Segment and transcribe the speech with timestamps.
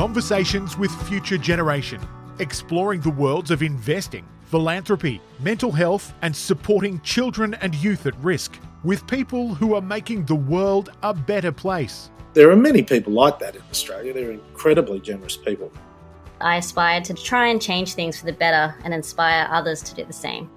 [0.00, 2.00] Conversations with Future Generation,
[2.38, 8.58] exploring the worlds of investing, philanthropy, mental health, and supporting children and youth at risk
[8.82, 12.10] with people who are making the world a better place.
[12.32, 14.14] There are many people like that in Australia.
[14.14, 15.70] They're incredibly generous people.
[16.40, 20.06] I aspire to try and change things for the better and inspire others to do
[20.06, 20.48] the same.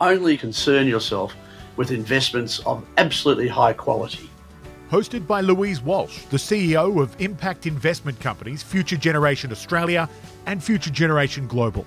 [0.00, 1.34] Only concern yourself
[1.76, 4.30] with investments of absolutely high quality.
[4.92, 10.06] Hosted by Louise Walsh, the CEO of impact investment companies Future Generation Australia
[10.44, 11.86] and Future Generation Global.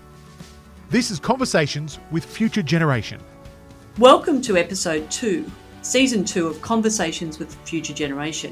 [0.89, 3.21] This is Conversations with Future Generation.
[3.99, 5.45] Welcome to episode two,
[5.83, 8.51] season two of Conversations with Future Generation.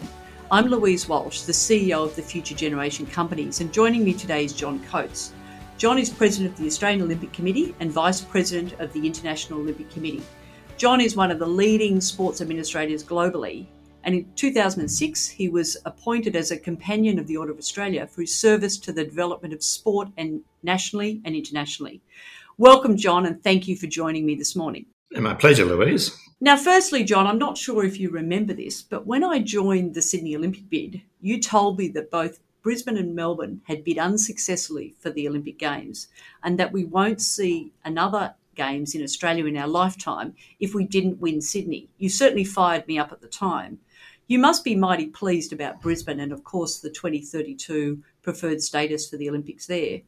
[0.52, 4.54] I'm Louise Walsh, the CEO of the Future Generation Companies, and joining me today is
[4.54, 5.34] John Coates.
[5.80, 9.90] John is President of the Australian Olympic Committee and Vice President of the International Olympic
[9.90, 10.22] Committee.
[10.78, 13.66] John is one of the leading sports administrators globally,
[14.04, 18.22] and in 2006 he was appointed as a Companion of the Order of Australia for
[18.22, 22.02] his service to the development of sport and nationally and internationally.
[22.58, 24.86] Welcome, John, and thank you for joining me this morning.
[25.12, 26.18] My pleasure, Louise.
[26.42, 30.02] Now, firstly, John, I'm not sure if you remember this, but when I joined the
[30.02, 35.10] Sydney Olympic bid, you told me that both Brisbane and Melbourne had bid unsuccessfully for
[35.10, 36.08] the Olympic Games
[36.44, 41.20] and that we won't see another Games in Australia in our lifetime if we didn't
[41.20, 41.90] win Sydney.
[41.98, 43.80] You certainly fired me up at the time.
[44.28, 49.18] You must be mighty pleased about Brisbane and, of course, the 2032 preferred status for
[49.18, 50.02] the Olympics there.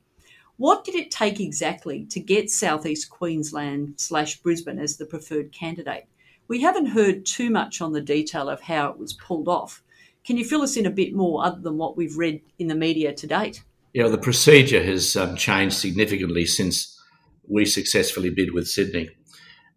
[0.57, 6.05] What did it take exactly to get Southeast Queensland slash Brisbane as the preferred candidate?
[6.47, 9.83] We haven't heard too much on the detail of how it was pulled off.
[10.25, 12.75] Can you fill us in a bit more other than what we've read in the
[12.75, 13.63] media to date?
[13.93, 16.99] Yeah, the procedure has um, changed significantly since
[17.47, 19.09] we successfully bid with Sydney.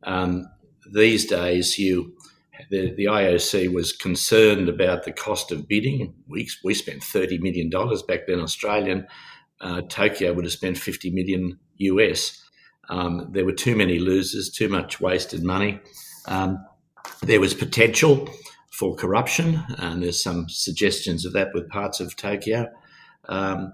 [0.04, 0.48] Um,
[0.92, 2.16] these days, you
[2.70, 6.14] the, the IOC was concerned about the cost of bidding.
[6.26, 7.70] We, we spent $30 million
[8.06, 9.06] back then, Australian.
[9.60, 12.42] Uh, Tokyo would have spent 50 million US.
[12.88, 15.80] Um, there were too many losers, too much wasted money.
[16.26, 16.64] Um,
[17.22, 18.28] there was potential
[18.70, 22.66] for corruption, and there's some suggestions of that with parts of Tokyo.
[23.28, 23.72] Um,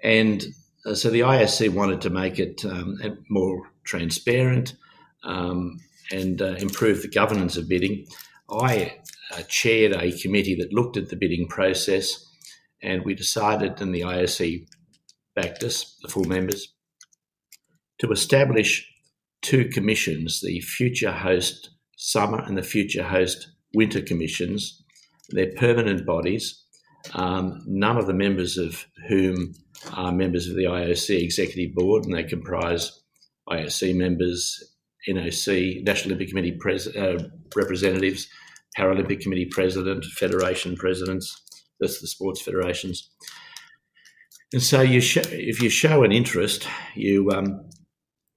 [0.00, 0.44] and
[0.84, 2.98] uh, so the IOC wanted to make it um,
[3.28, 4.74] more transparent
[5.24, 5.78] um,
[6.10, 8.06] and uh, improve the governance of bidding.
[8.52, 8.98] I
[9.32, 12.24] uh, chaired a committee that looked at the bidding process,
[12.82, 14.66] and we decided, and the IOC
[15.34, 16.72] backed us, the full members,
[17.98, 18.88] to establish
[19.40, 24.82] two commissions the Future Host Summer and the Future Host Winter Commissions.
[25.30, 26.62] They're permanent bodies,
[27.14, 29.54] um, none of the members of whom
[29.94, 33.00] are members of the IOC Executive Board, and they comprise
[33.48, 34.62] IOC members,
[35.08, 38.28] NOC, National Olympic Committee pres- uh, representatives,
[38.78, 41.42] Paralympic Committee president, federation presidents,
[41.80, 43.10] that's the sports federations.
[44.52, 47.68] And so you sh- if you show an interest, you um,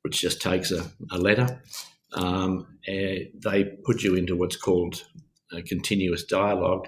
[0.01, 1.61] which just takes a, a letter,
[2.13, 5.03] um, they put you into what's called
[5.51, 6.87] a continuous dialogue,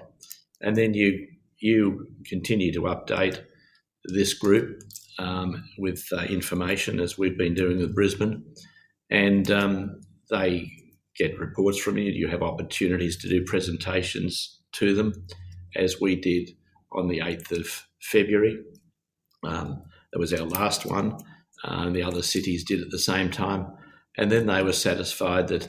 [0.60, 1.26] and then you
[1.58, 3.44] you continue to update
[4.04, 4.82] this group
[5.18, 8.42] um, with uh, information as we've been doing with Brisbane,
[9.10, 10.00] and um,
[10.30, 10.70] they
[11.18, 12.10] get reports from you.
[12.12, 15.12] You have opportunities to do presentations to them,
[15.76, 16.50] as we did
[16.92, 18.58] on the 8th of February.
[19.44, 21.18] Um, that was our last one.
[21.64, 23.66] Uh, and the other cities did at the same time.
[24.16, 25.68] And then they were satisfied that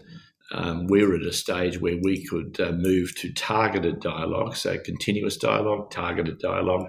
[0.52, 4.78] um, we were at a stage where we could uh, move to targeted dialogue, so
[4.80, 6.88] continuous dialogue, targeted dialogue,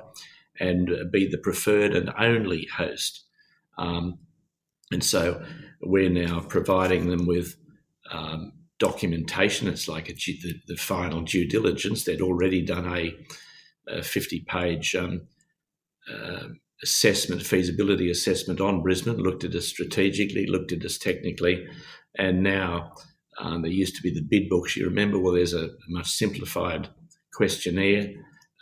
[0.58, 3.24] and be the preferred and only host.
[3.78, 4.18] Um,
[4.92, 5.42] and so
[5.82, 7.56] we're now providing them with
[8.10, 9.68] um, documentation.
[9.68, 12.04] It's like a, the, the, final due diligence.
[12.04, 13.14] They'd already done a,
[13.88, 15.22] a 50 page um,
[16.12, 16.48] uh,
[16.82, 21.66] assessment, feasibility assessment on Brisbane, looked at us strategically, looked at us technically,
[22.18, 22.94] and now
[23.38, 24.76] um, there used to be the bid books.
[24.76, 25.18] You remember?
[25.18, 26.88] Well, there's a much simplified
[27.34, 28.12] questionnaire.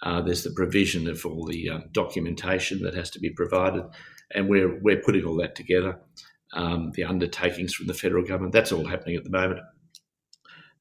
[0.03, 3.85] Uh, there's the provision of all the uh, documentation that has to be provided,
[4.35, 5.99] and we're we're putting all that together
[6.55, 8.53] um, the undertakings from the federal government.
[8.53, 9.61] That's all happening at the moment.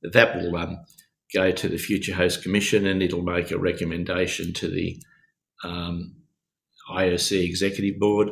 [0.04, 0.78] That will um,
[1.34, 5.02] go to the Future Host Commission and it'll make a recommendation to the
[5.64, 6.16] um,
[6.90, 8.30] IOC Executive Board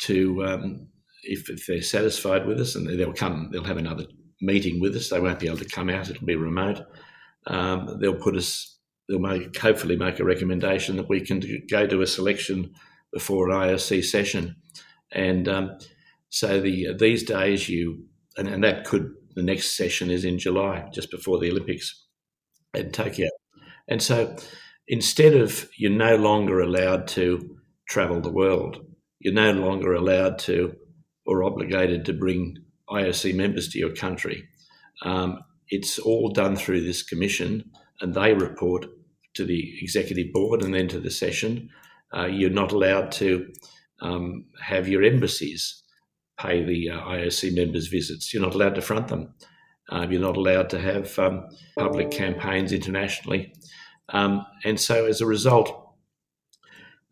[0.00, 0.88] to, um,
[1.22, 4.06] if, if, they're satisfied with us, and they'll come, they'll have another
[4.40, 5.10] meeting with us.
[5.10, 6.80] They won't be able to come out; it'll be remote.
[7.46, 8.78] Um, they'll put us.
[9.08, 12.72] They'll make, hopefully make a recommendation that we can go to a selection
[13.12, 14.56] before an IOC session,
[15.12, 15.78] and um,
[16.30, 18.04] so the these days you
[18.36, 22.06] and, and that could the next session is in July, just before the Olympics
[22.74, 23.28] in Tokyo.
[23.86, 24.36] And so
[24.88, 27.60] instead of you're no longer allowed to
[27.90, 28.78] travel the world.
[29.18, 30.74] You're no longer allowed to
[31.26, 32.56] or obligated to bring
[32.88, 34.48] IOC members to your country.
[35.02, 37.64] Um, it's all done through this commission,
[38.00, 38.86] and they report
[39.34, 41.68] to the executive board and then to the session.
[42.16, 43.52] Uh, you're not allowed to
[44.00, 45.82] um, have your embassies
[46.40, 48.32] pay the uh, IOC members visits.
[48.32, 49.34] You're not allowed to front them.
[49.90, 51.48] Uh, you're not allowed to have um,
[51.78, 53.52] public campaigns internationally.
[54.08, 55.94] Um, and so, as a result,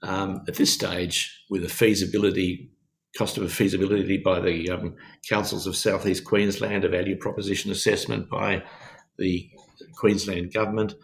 [0.03, 2.71] um, at this stage, with a feasibility
[3.17, 4.95] cost of a feasibility by the um,
[5.29, 8.63] councils of southeast Queensland, a value proposition assessment by
[9.17, 9.51] the
[9.97, 10.95] Queensland government,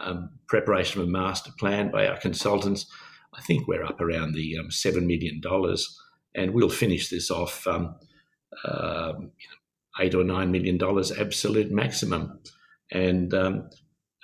[0.00, 2.86] um, preparation of a master plan by our consultants.
[3.34, 5.40] I think we're up around the um, $7 million,
[6.34, 7.94] and we'll finish this off um,
[8.64, 9.12] uh,
[10.00, 12.40] eight or nine million dollars absolute maximum.
[12.92, 13.70] And, um,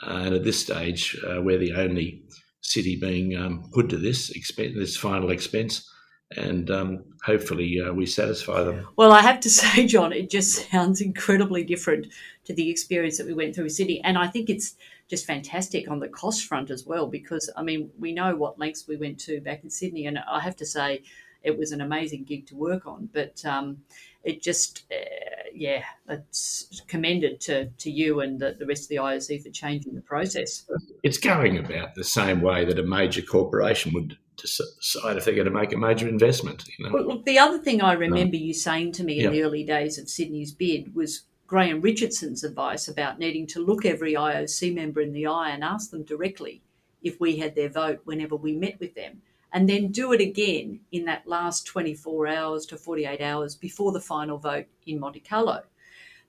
[0.02, 2.24] and at this stage, uh, we're the only
[2.60, 5.88] city being um, put to this expense, this final expense
[6.34, 8.86] and um, hopefully uh, we satisfy them.
[8.96, 12.08] Well, I have to say, John, it just sounds incredibly different
[12.44, 14.74] to the experience that we went through Sydney, and I think it's
[15.08, 18.88] just fantastic on the cost front as well because I mean we know what lengths
[18.88, 21.02] we went to back in Sydney, and I have to say
[21.46, 23.44] it was an amazing gig to work on, but.
[23.44, 23.78] Um,
[24.26, 28.96] it just, uh, yeah, it's commended to, to you and the, the rest of the
[28.96, 30.64] IOC for changing the process.
[31.04, 35.46] It's going about the same way that a major corporation would decide if they're going
[35.46, 36.64] to make a major investment.
[36.76, 36.94] You know?
[36.94, 38.42] well, look, the other thing I remember no.
[38.42, 42.88] you saying to me in the early days of Sydney's bid was Graham Richardson's advice
[42.88, 46.62] about needing to look every IOC member in the eye and ask them directly
[47.00, 49.22] if we had their vote whenever we met with them
[49.56, 54.02] and then do it again in that last 24 hours to 48 hours before the
[54.02, 55.62] final vote in Monte Carlo.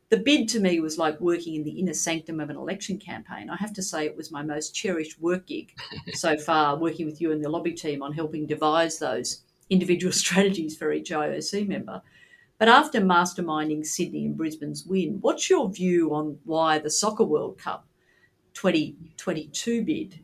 [0.08, 3.50] The bid to me was like working in the inner sanctum of an election campaign.
[3.50, 5.74] I have to say it was my most cherished work gig
[6.14, 10.78] so far, working with you and the lobby team on helping devise those individual strategies
[10.78, 12.02] for each IOC member.
[12.58, 17.58] But after masterminding Sydney and Brisbane's win, what's your view on why the Soccer World
[17.58, 17.86] Cup
[18.54, 20.22] 2022 bid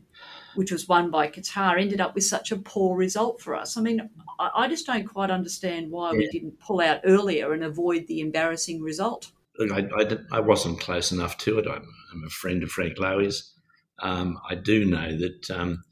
[0.54, 3.76] which was won by Qatar, ended up with such a poor result for us.
[3.76, 4.08] I mean,
[4.38, 6.18] I, I just don't quite understand why yeah.
[6.18, 9.32] we didn't pull out earlier and avoid the embarrassing result.
[9.58, 11.66] Look, I, I, I wasn't close enough to it.
[11.68, 13.52] I'm, I'm a friend of Frank Lowy's.
[14.00, 15.84] Um, I do know that um,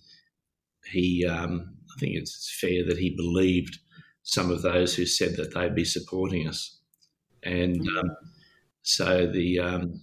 [0.87, 3.79] he, um, I think it's fair that he believed
[4.25, 6.79] some of those who said that they'd be supporting us.
[7.43, 8.17] And um,
[8.83, 10.01] so the um,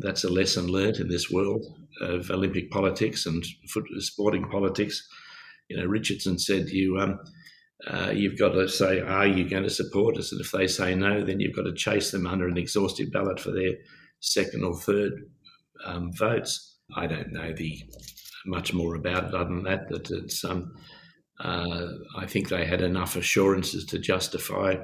[0.00, 1.64] that's a lesson learnt in this world
[2.00, 3.44] of Olympic politics and
[3.98, 5.06] sporting politics.
[5.68, 7.18] You know, Richardson said you um,
[7.86, 10.32] uh, you've got to say, are you going to support us?
[10.32, 13.40] And if they say no, then you've got to chase them under an exhaustive ballot
[13.40, 13.72] for their
[14.20, 15.12] second or third
[15.86, 16.78] um, votes.
[16.94, 17.82] I don't know the
[18.46, 19.88] much more about it other than that.
[19.88, 20.74] That it's um,
[21.38, 21.86] uh,
[22.18, 24.74] I think they had enough assurances to justify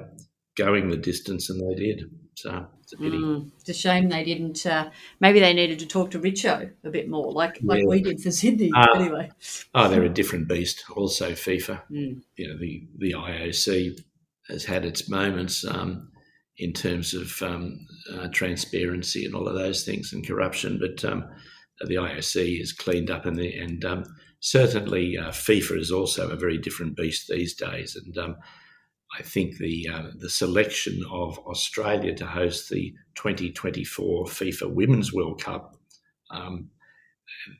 [0.57, 2.03] going the distance, and they did.
[2.37, 3.17] So it's a pity.
[3.17, 4.63] Mm, it's a shame they didn't.
[4.63, 7.87] Uh, maybe they needed to talk to Richo a bit more, like like yeah.
[7.87, 8.69] we did for Sydney.
[8.75, 9.31] Uh, anyway.
[9.73, 10.83] Oh, they're a different beast.
[10.95, 11.81] Also, FIFA.
[11.89, 12.21] Mm.
[12.35, 13.99] You know, the the IOC
[14.49, 16.11] has had its moments um,
[16.59, 17.79] in terms of um,
[18.13, 21.27] uh, transparency and all of those things and corruption, but um,
[21.87, 24.03] the IOC is cleaned up, and the, and um,
[24.41, 28.35] certainly uh, FIFA is also a very different beast these days, and um,
[29.17, 35.41] I think the uh, the selection of Australia to host the 2024 FIFA Women's World
[35.41, 35.75] Cup
[36.29, 36.69] um,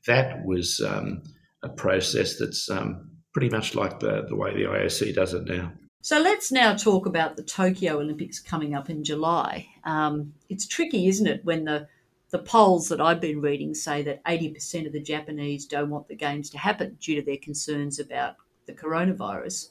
[0.05, 1.23] that was um,
[1.63, 5.71] a process that's um, pretty much like the the way the IOC does it now.
[6.01, 9.67] So let's now talk about the Tokyo Olympics coming up in July.
[9.83, 11.87] Um, it's tricky, isn't it, when the
[12.29, 16.15] the polls that I've been reading say that 80% of the Japanese don't want the
[16.15, 18.35] games to happen due to their concerns about
[18.65, 19.69] the coronavirus.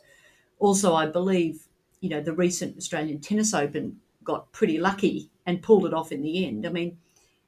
[0.58, 1.65] Also, I believe,
[2.00, 6.22] you know, the recent Australian Tennis Open got pretty lucky and pulled it off in
[6.22, 6.66] the end.
[6.66, 6.98] I mean,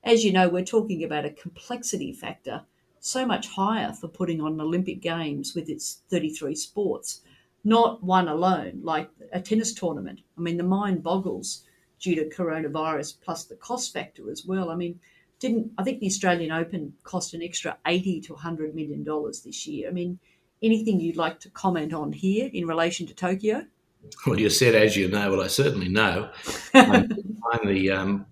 [0.05, 2.63] as you know, we're talking about a complexity factor
[3.01, 7.21] so much higher for putting on Olympic Games with its 33 sports,
[7.65, 10.21] not one alone, like a tennis tournament.
[10.37, 11.65] I mean, the mind boggles
[12.01, 14.71] due to coronavirus plus the cost factor as well.
[14.71, 15.01] I mean,
[15.41, 19.67] didn't I think the Australian Open cost an extra 80 to 100 million dollars this
[19.67, 19.89] year?
[19.89, 20.19] I mean,
[20.63, 23.67] anything you'd like to comment on here in relation to Tokyo?
[24.27, 25.31] Well, you said, as you know.
[25.31, 26.31] Well, I certainly know.
[26.75, 27.09] I'm,
[27.53, 28.27] I'm the um,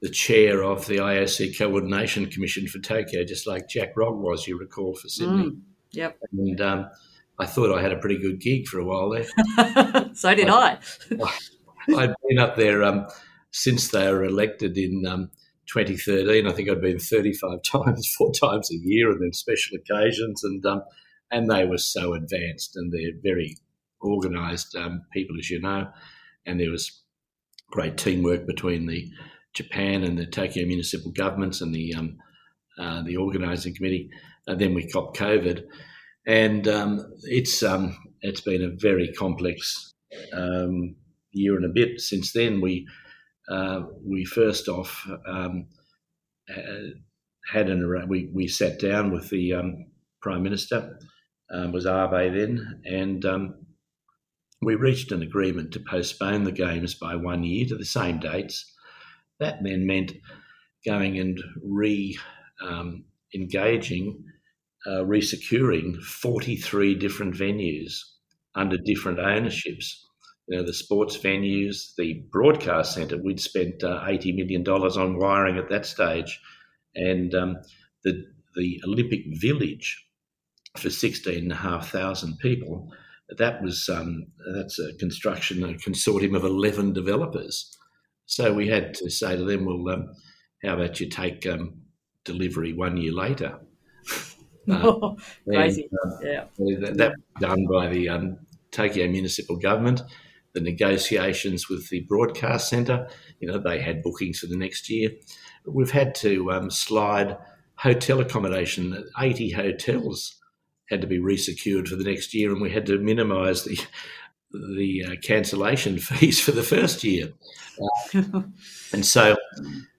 [0.00, 4.58] the chair of the IOC Coordination Commission for Tokyo, just like Jacques Rogge was, you
[4.58, 5.50] recall, for Sydney.
[5.50, 5.60] Mm,
[5.92, 6.18] yep.
[6.32, 6.90] And um,
[7.38, 10.14] I thought I had a pretty good gig for a while there.
[10.14, 10.78] so did I.
[11.94, 13.06] I had been up there um,
[13.50, 15.30] since they were elected in um,
[15.66, 16.46] 2013.
[16.46, 20.42] I think I'd been 35 times, four times a year, and then special occasions.
[20.44, 20.82] And um,
[21.30, 23.56] and they were so advanced, and they're very
[24.02, 25.88] organised um, people, as you know,
[26.46, 27.02] and there was
[27.70, 29.08] great teamwork between the
[29.54, 32.18] Japan and the Tokyo municipal governments and the um,
[32.78, 34.10] uh, the organising committee.
[34.46, 35.64] And then we got COVID,
[36.26, 39.94] and um, it's um, it's been a very complex
[40.32, 40.96] um,
[41.32, 42.60] year and a bit since then.
[42.60, 42.86] We
[43.48, 45.66] uh, we first off um,
[47.52, 49.86] had an we we sat down with the um,
[50.22, 50.98] prime minister
[51.52, 53.24] um, was Abe then, and
[54.62, 58.72] we reached an agreement to postpone the games by one year to the same dates.
[59.38, 60.12] That then meant
[60.86, 62.18] going and re
[62.62, 64.22] um, engaging,
[64.86, 68.00] uh, resecuring 43 different venues
[68.54, 70.04] under different ownerships.
[70.46, 75.58] You know, the sports venues, the broadcast centre, we'd spent uh, $80 million on wiring
[75.58, 76.40] at that stage.
[76.94, 77.56] And um,
[78.02, 78.24] the,
[78.56, 80.04] the Olympic Village
[80.76, 82.90] for 16,500 people
[83.38, 87.76] that was um, that's a construction a consortium of 11 developers.
[88.26, 90.12] So we had to say to them well um,
[90.64, 91.82] how about you take um,
[92.24, 93.58] delivery one year later?
[94.70, 95.14] Uh,
[95.48, 95.88] crazy.
[95.90, 96.44] and, uh, yeah.
[96.80, 98.38] that, that, done by the um,
[98.70, 100.02] tokyo municipal government.
[100.52, 103.08] The negotiations with the broadcast centre
[103.40, 105.10] you know they had bookings for the next year.
[105.64, 107.36] We've had to um, slide
[107.76, 110.39] hotel accommodation 80 hotels
[110.90, 113.78] had to be resecured for the next year, and we had to minimise the
[114.74, 117.32] the uh, cancellation fees for the first year.
[118.14, 118.42] Uh,
[118.92, 119.36] and so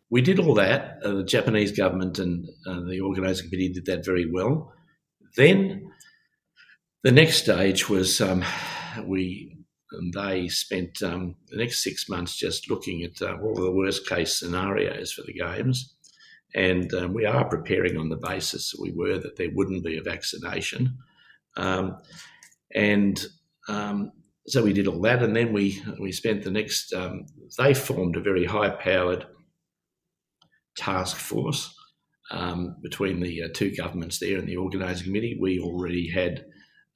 [0.09, 0.99] we did all that.
[1.03, 4.73] Uh, the Japanese government and uh, the organising committee did that very well.
[5.37, 5.89] Then
[7.03, 8.43] the next stage was um,
[9.05, 9.57] we
[10.13, 14.39] they spent um, the next six months just looking at uh, all the worst case
[14.39, 15.95] scenarios for the games.
[16.53, 19.97] And um, we are preparing on the basis that we were that there wouldn't be
[19.97, 20.97] a vaccination.
[21.57, 21.97] Um,
[22.73, 23.23] and
[23.69, 24.11] um,
[24.47, 25.23] so we did all that.
[25.23, 27.25] And then we, we spent the next, um,
[27.57, 29.25] they formed a very high powered
[30.77, 31.73] task force
[32.31, 35.37] um, between the uh, two governments there and the organising committee.
[35.39, 36.45] We already had,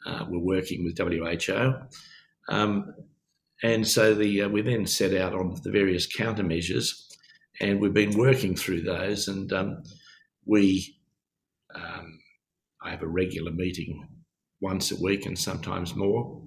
[0.05, 1.74] uh, were working with WHO.
[2.50, 2.93] Um,
[3.63, 6.89] and so the, uh, we then set out on the various countermeasures
[7.62, 9.27] and we've been working through those.
[9.27, 9.83] And um,
[10.45, 10.97] we,
[11.74, 12.19] um,
[12.83, 14.07] I have a regular meeting
[14.62, 16.41] once a week and sometimes more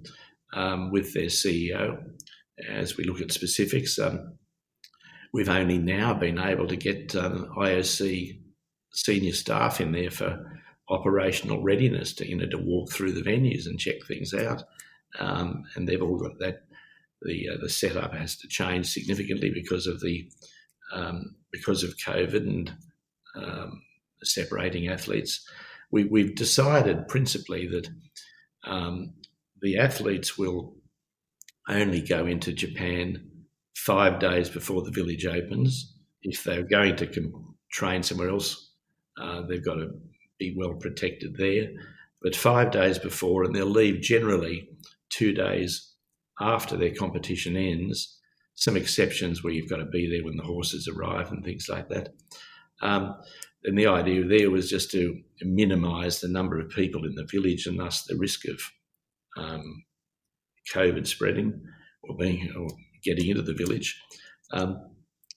[0.53, 1.99] um, with their CEO
[2.69, 3.99] as we look at specifics.
[3.99, 4.39] Um,
[5.33, 8.41] we've only now been able to get um, IOC
[8.93, 10.61] senior staff in there for
[10.91, 14.65] operational readiness to you know to walk through the venues and check things out.
[15.19, 16.63] Um, and they've all got that.
[17.23, 20.31] The uh, the setup has to change significantly because of the
[20.93, 22.73] um, because of COVID and
[23.37, 23.83] um,
[24.23, 25.47] separating athletes,
[25.91, 27.89] we, have decided principally that
[28.65, 29.15] um,
[29.63, 30.75] the athletes will
[31.69, 33.31] only go into Japan
[33.75, 35.95] five days before the village opens.
[36.23, 38.73] If they're going to com- train somewhere else,
[39.21, 39.91] uh, they've got to
[40.39, 41.69] be well protected there.
[42.23, 44.69] But five days before, and they'll leave generally
[45.11, 45.95] two days
[46.41, 48.18] after their competition ends
[48.59, 51.89] some exceptions where you've got to be there when the horses arrive and things like
[51.89, 52.09] that.
[52.83, 53.15] Um,
[53.63, 57.69] and the idea there was just to minimise the number of people in the village
[57.69, 58.61] and thus the risk of
[59.37, 59.85] um,
[60.75, 61.63] COVID spreading
[62.03, 62.67] or being or
[63.05, 64.03] getting into the village.
[64.53, 64.77] Um,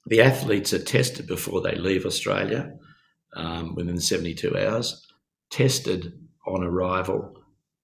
[0.07, 2.73] the athletes are tested before they leave Australia
[3.35, 5.05] um, within 72 hours,
[5.51, 6.11] tested
[6.47, 7.33] on arrival,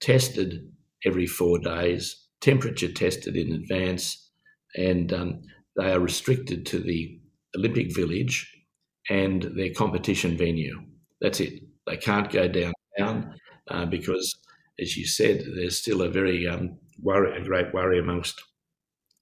[0.01, 0.71] tested
[1.05, 4.26] every four days, temperature tested in advance,
[4.75, 5.41] and um,
[5.75, 7.19] they are restricted to the
[7.55, 8.51] Olympic Village
[9.09, 10.81] and their competition venue.
[11.21, 11.63] That's it.
[11.85, 13.35] They can't go downtown
[13.69, 14.35] uh, because,
[14.79, 18.41] as you said, there's still a very um, worry, a great worry amongst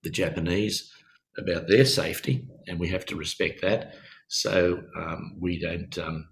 [0.03, 0.91] the Japanese
[1.37, 3.93] about their safety, and we have to respect that.
[4.27, 5.97] So um, we don't.
[5.97, 6.27] Um,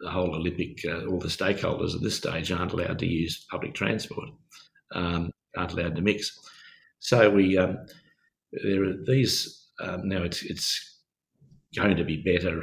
[0.00, 3.74] the whole Olympic, uh, all the stakeholders at this stage aren't allowed to use public
[3.74, 4.30] transport,
[4.94, 6.38] um, aren't allowed to mix.
[7.00, 7.76] So we um,
[8.52, 10.22] there are these um, now.
[10.22, 10.98] It's it's
[11.76, 12.62] going to be better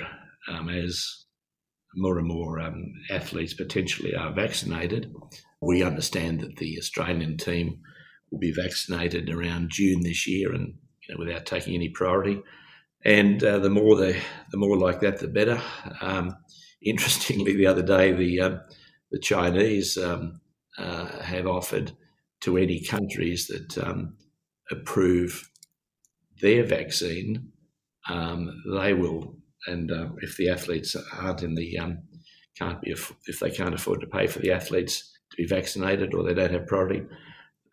[0.49, 1.25] um, as
[1.95, 5.13] more and more um, athletes potentially are vaccinated.
[5.61, 7.79] We understand that the Australian team
[8.29, 10.75] will be vaccinated around June this year, and
[11.07, 12.41] you know, without taking any priority.
[13.05, 14.19] And uh, the more the
[14.51, 15.61] the more like that, the better.
[16.01, 16.35] Um,
[16.81, 18.57] interestingly, the other day, the uh,
[19.11, 20.41] the Chinese um,
[20.77, 21.93] uh, have offered
[22.41, 24.13] to any countries that
[24.69, 25.49] approve
[26.41, 27.51] their vaccine,
[28.09, 29.35] um, they will,
[29.67, 31.99] and uh, if the athletes aren't in the um,
[32.57, 36.23] can't be if they can't afford to pay for the athletes to be vaccinated or
[36.23, 37.03] they don't have priority.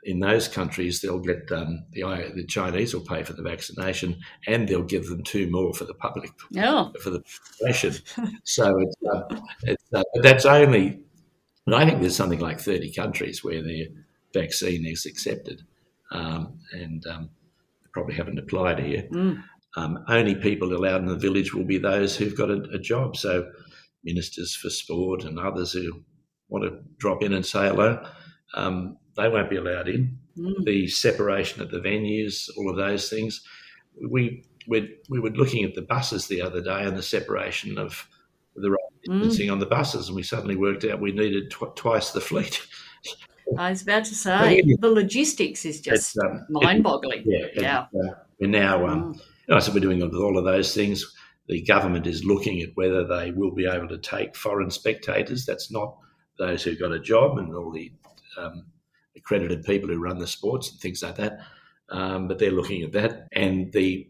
[0.06, 2.02] In those countries, they'll get um, the
[2.34, 5.94] the Chinese will pay for the vaccination, and they'll give them two more for the
[5.94, 6.92] public oh.
[7.02, 7.94] for the population.
[8.44, 11.00] so it's, uh, it's uh, that's only.
[11.66, 13.86] And I think there's something like 30 countries where their
[14.34, 15.62] vaccine is accepted,
[16.12, 17.30] um, and um,
[17.94, 19.08] probably haven't applied here.
[19.10, 19.42] Mm.
[19.76, 23.16] Um, only people allowed in the village will be those who've got a, a, job.
[23.16, 23.50] So,
[24.04, 26.04] ministers for sport and others who
[26.48, 28.04] want to drop in and say hello,
[28.54, 30.18] um, they won't be allowed in.
[30.38, 30.64] Mm.
[30.64, 33.42] The separation at the venues, all of those things.
[34.10, 38.08] We we're, we were looking at the buses the other day and the separation of
[38.56, 39.18] the right Mm.
[39.18, 42.66] distancing on the buses, and we suddenly worked out we needed tw- twice the fleet.
[43.58, 47.22] I was about to say the logistics is just um, mind-boggling.
[47.26, 47.86] Yeah, Yeah.
[47.92, 48.86] and, uh, we're now.
[48.86, 49.20] Um, Mm.
[49.48, 51.04] you know, so we're doing all of those things.
[51.48, 55.44] The government is looking at whether they will be able to take foreign spectators.
[55.44, 55.96] That's not
[56.38, 57.92] those who got a job and all the
[58.38, 58.64] um,
[59.16, 61.38] accredited people who run the sports and things like that.
[61.90, 64.08] Um, but they're looking at that, and the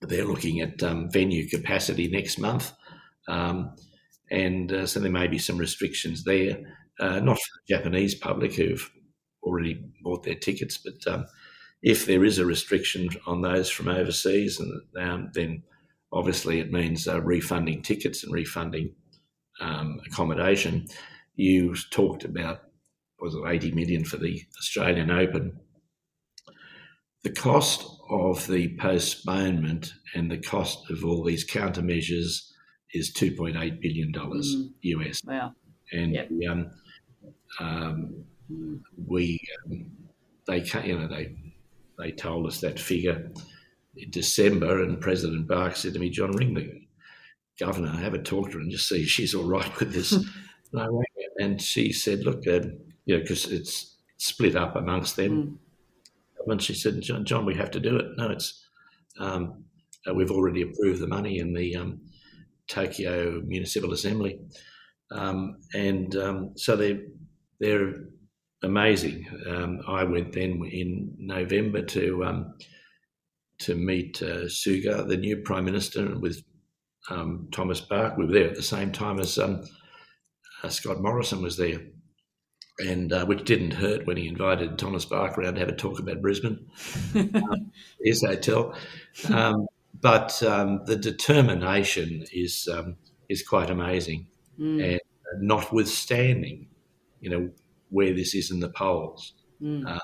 [0.00, 2.72] they're looking at um, venue capacity next month,
[3.28, 3.76] um,
[4.30, 6.58] and uh, so there may be some restrictions there.
[6.98, 8.90] Uh, not for the Japanese public who've
[9.42, 11.26] already bought their tickets, but um,
[11.82, 15.62] if there is a restriction on those from overseas, and um, then
[16.12, 18.94] obviously it means uh, refunding tickets and refunding
[19.60, 20.86] um, accommodation.
[21.34, 22.60] You talked about
[23.20, 25.60] was it eighty million for the Australian Open?
[27.24, 32.50] The cost of the postponement and the cost of all these countermeasures
[32.92, 34.70] is two point eight billion dollars Mm.
[34.82, 35.54] US, Wow.
[35.92, 36.30] and Yep.
[36.48, 36.70] um,
[37.60, 38.24] um,
[39.06, 39.86] we um,
[40.46, 41.34] they you know they
[41.98, 43.30] they told us that figure
[43.96, 46.82] in December, and President Bach said to me, "John, ring the
[47.58, 50.12] governor, have a talk to her, and just see if she's all right with this."
[50.72, 50.86] and, I
[51.38, 55.58] and she said, "Look, um, you know, because it's split up amongst them."
[56.46, 56.52] Mm.
[56.52, 58.06] And she said, "John, John, we have to do it.
[58.16, 58.64] No, it's
[59.18, 59.64] um,
[60.08, 62.00] uh, we've already approved the money in the um,
[62.68, 64.38] Tokyo Municipal Assembly,
[65.10, 67.00] um, and um, so they
[67.60, 67.94] they're
[68.62, 69.26] amazing.
[69.48, 72.54] Um, I went then in November to um,
[73.60, 76.42] to meet uh, Suga, the new prime minister, with
[77.10, 78.16] um, Thomas Bach.
[78.16, 79.64] We were there at the same time as um,
[80.62, 81.80] uh, Scott Morrison was there,
[82.78, 85.98] and uh, which didn't hurt when he invited Thomas Bach around to have a talk
[85.98, 86.66] about Brisbane,
[88.02, 88.74] his hotel.
[89.32, 89.66] Um,
[89.98, 92.96] but um, the determination is um,
[93.28, 94.26] is quite amazing,
[94.58, 94.82] Mm.
[94.92, 95.00] and
[95.42, 96.68] notwithstanding,
[97.26, 97.50] you know,
[97.90, 99.34] where this is in the polls.
[99.60, 99.84] Mm.
[99.84, 99.98] Uh,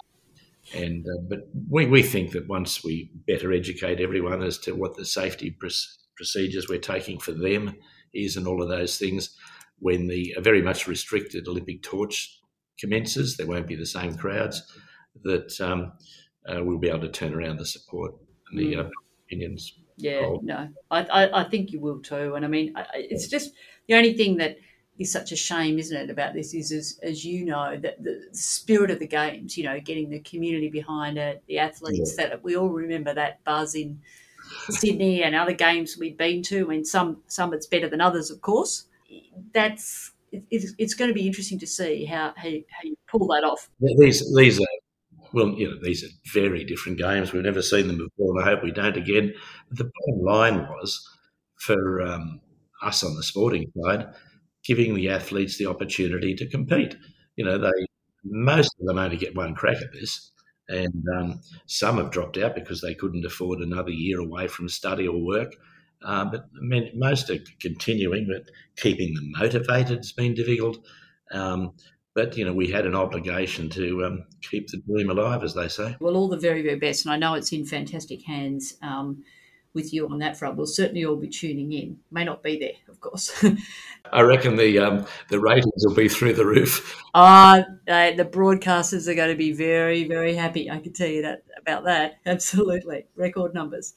[0.75, 4.97] and uh, but we, we think that once we better educate everyone as to what
[4.97, 5.69] the safety pr-
[6.17, 7.77] procedures we're taking for them
[8.13, 9.37] is and all of those things,
[9.79, 12.41] when the a very much restricted Olympic torch
[12.77, 14.61] commences, there won't be the same crowds.
[15.23, 15.93] That um,
[16.49, 18.17] uh, we'll be able to turn around the support
[18.51, 18.85] and the uh,
[19.27, 19.79] opinions.
[19.97, 22.35] Yeah, no, I, I, I think you will too.
[22.35, 23.53] And I mean, it's just
[23.87, 24.57] the only thing that
[24.99, 28.23] is such a shame, isn't it, about this is, as, as you know, that the
[28.33, 32.57] spirit of the games, you know, getting the community behind it, the athletes, that we
[32.57, 34.01] all remember that buzz in
[34.69, 36.67] Sydney and other games we've been to.
[36.67, 38.87] I mean, some, some it's better than others, of course.
[39.53, 42.97] That's, it, it's, it's going to be interesting to see how, how, you, how you
[43.11, 43.71] pull that off.
[43.81, 44.67] These these are
[45.33, 47.33] well, you know, these are very different games.
[47.33, 49.33] We've never seen them before, and I hope we don't again.
[49.71, 51.09] The bottom line was
[51.57, 52.41] for um,
[52.83, 54.09] us on the sporting side,
[54.65, 56.97] giving the athletes the opportunity to compete.
[57.37, 57.87] You know, they
[58.25, 60.31] most of them only get one crack at this,
[60.69, 65.07] and um, some have dropped out because they couldn't afford another year away from study
[65.09, 65.55] or work.
[66.05, 70.79] Uh, but men- most are continuing, but keeping them motivated has been difficult.
[71.33, 71.73] Um,
[72.15, 75.69] but you know, we had an obligation to um, keep the dream alive, as they
[75.69, 75.97] say.
[76.01, 77.07] Well, all the very, very best.
[77.07, 79.23] And I know it's in fantastic hands um,
[79.75, 80.57] with you on that front.
[80.57, 81.99] We'll certainly all be tuning in.
[82.11, 83.45] May not be there, of course.
[84.13, 87.01] I reckon the um, the ratings will be through the roof.
[87.15, 90.71] Ah, uh, the broadcasters are going to be very, very happy.
[90.71, 92.15] I can tell you that about that.
[92.27, 93.95] Absolutely, record numbers.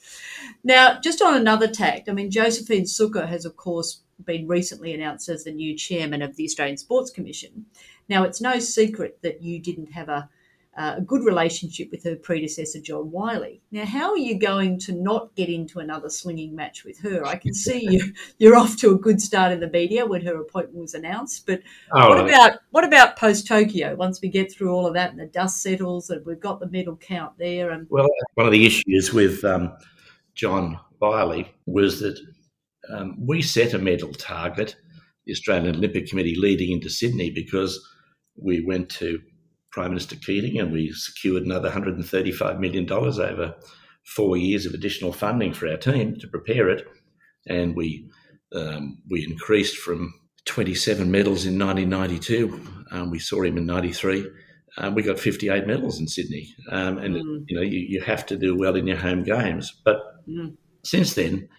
[0.63, 5.27] Now, just on another tact, I mean, Josephine Sukkar has, of course, been recently announced
[5.27, 7.65] as the new chairman of the Australian Sports Commission.
[8.07, 10.29] Now, it's no secret that you didn't have a,
[10.77, 13.61] uh, a good relationship with her predecessor, John Wylie.
[13.71, 17.25] Now, how are you going to not get into another slinging match with her?
[17.25, 20.39] I can see you, you're off to a good start in the media when her
[20.39, 21.61] appointment was announced, but
[21.93, 23.95] Oh, what about what about post Tokyo?
[23.95, 26.69] Once we get through all of that and the dust settles and we've got the
[26.69, 29.73] medal count there, and well, one of the issues with um,
[30.33, 32.19] John Wylie was that
[32.91, 34.75] um, we set a medal target,
[35.25, 37.79] the Australian Olympic Committee, leading into Sydney because
[38.35, 39.21] we went to
[39.75, 43.55] Prime Minister Keating and we secured another $135 million over
[44.05, 46.88] four years of additional funding for our team to prepare it.
[47.45, 48.09] And we,
[48.53, 50.13] um, we increased from
[50.45, 52.61] 27 medals in 1992.
[52.91, 54.25] Um, we saw him in 93.
[54.77, 56.55] Um, we got 58 medals in Sydney.
[56.71, 57.43] Um, and, mm.
[57.49, 59.75] you know, you, you have to do well in your home games.
[59.83, 60.55] But mm.
[60.85, 61.49] since then,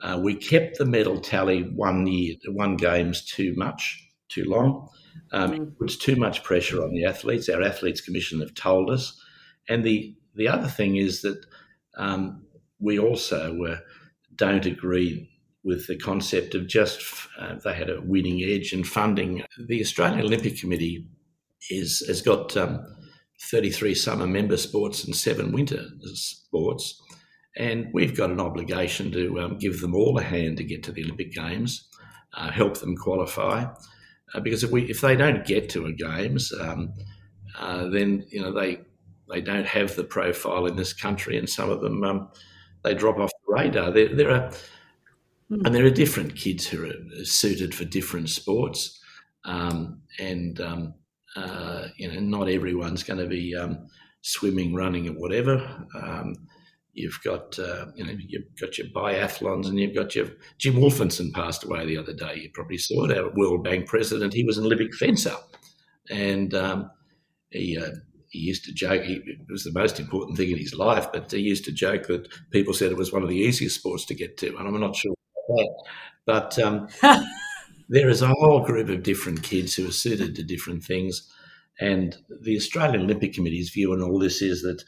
[0.00, 4.88] uh, we kept the medal tally one year, one games too much, too long.
[5.32, 5.62] Um, mm.
[5.68, 7.48] It puts too much pressure on the athletes.
[7.48, 9.20] Our athletes commission have told us.
[9.68, 11.44] And the, the other thing is that
[11.96, 12.44] um,
[12.78, 13.78] we also uh,
[14.34, 15.30] don't agree
[15.64, 17.02] with the concept of just
[17.38, 19.42] uh, they had a winning edge in funding.
[19.58, 21.08] The Australian Olympic Committee
[21.70, 22.86] is has got um,
[23.42, 27.02] 33 summer member sports and seven winter sports,
[27.56, 30.92] and we've got an obligation to um, give them all a hand to get to
[30.92, 31.88] the Olympic Games,
[32.34, 33.66] uh, help them qualify,
[34.34, 36.92] uh, because if we if they don't get to a games, um,
[37.58, 38.80] uh, then you know they
[39.28, 42.28] they don't have the profile in this country, and some of them um,
[42.82, 43.90] they drop off the radar.
[43.90, 44.50] There, there are
[45.50, 45.64] Mm.
[45.64, 49.00] And there are different kids who are suited for different sports,
[49.44, 50.94] um, and um,
[51.36, 53.86] uh, you know, not everyone's going to be um,
[54.22, 55.56] swimming, running, or whatever.
[56.96, 61.32] You've got uh, you know you've got your biathlons, and you've got your Jim Wolfensohn
[61.34, 62.36] passed away the other day.
[62.36, 63.16] You probably saw it.
[63.16, 64.32] Our World Bank president.
[64.32, 65.36] He was an Olympic fencer,
[66.10, 66.90] and um,
[67.50, 67.78] he.
[67.78, 67.90] Uh,
[68.30, 71.30] he used to joke he, it was the most important thing in his life, but
[71.30, 74.14] he used to joke that people said it was one of the easiest sports to
[74.14, 75.14] get to, and I'm not sure
[75.48, 75.84] that.
[76.26, 76.88] but um,
[77.88, 81.30] there is a whole group of different kids who are suited to different things.
[81.78, 84.82] And the Australian Olympic Committee's view on all this is that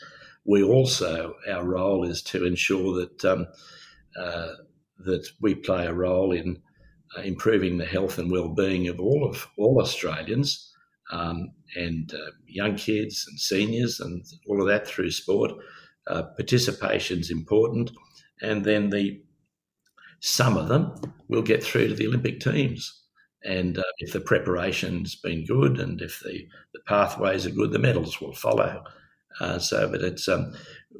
[0.44, 3.46] we also, our role is to ensure that um,
[4.18, 4.48] uh,
[5.05, 6.59] that we play a role in
[7.16, 10.72] uh, improving the health and well-being of all of all Australians
[11.12, 15.53] um, and uh, young kids and seniors and all of that through sport.
[16.07, 17.90] Uh, Participation is important,
[18.42, 19.20] and then the
[20.20, 20.94] some of them
[21.29, 23.03] will get through to the Olympic teams.
[23.44, 27.79] And uh, if the preparation's been good and if the, the pathways are good, the
[27.79, 28.83] medals will follow.
[29.41, 30.53] Uh, so, but it's um,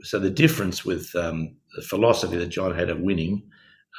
[0.03, 3.43] so the difference with um, the philosophy that John had of winning,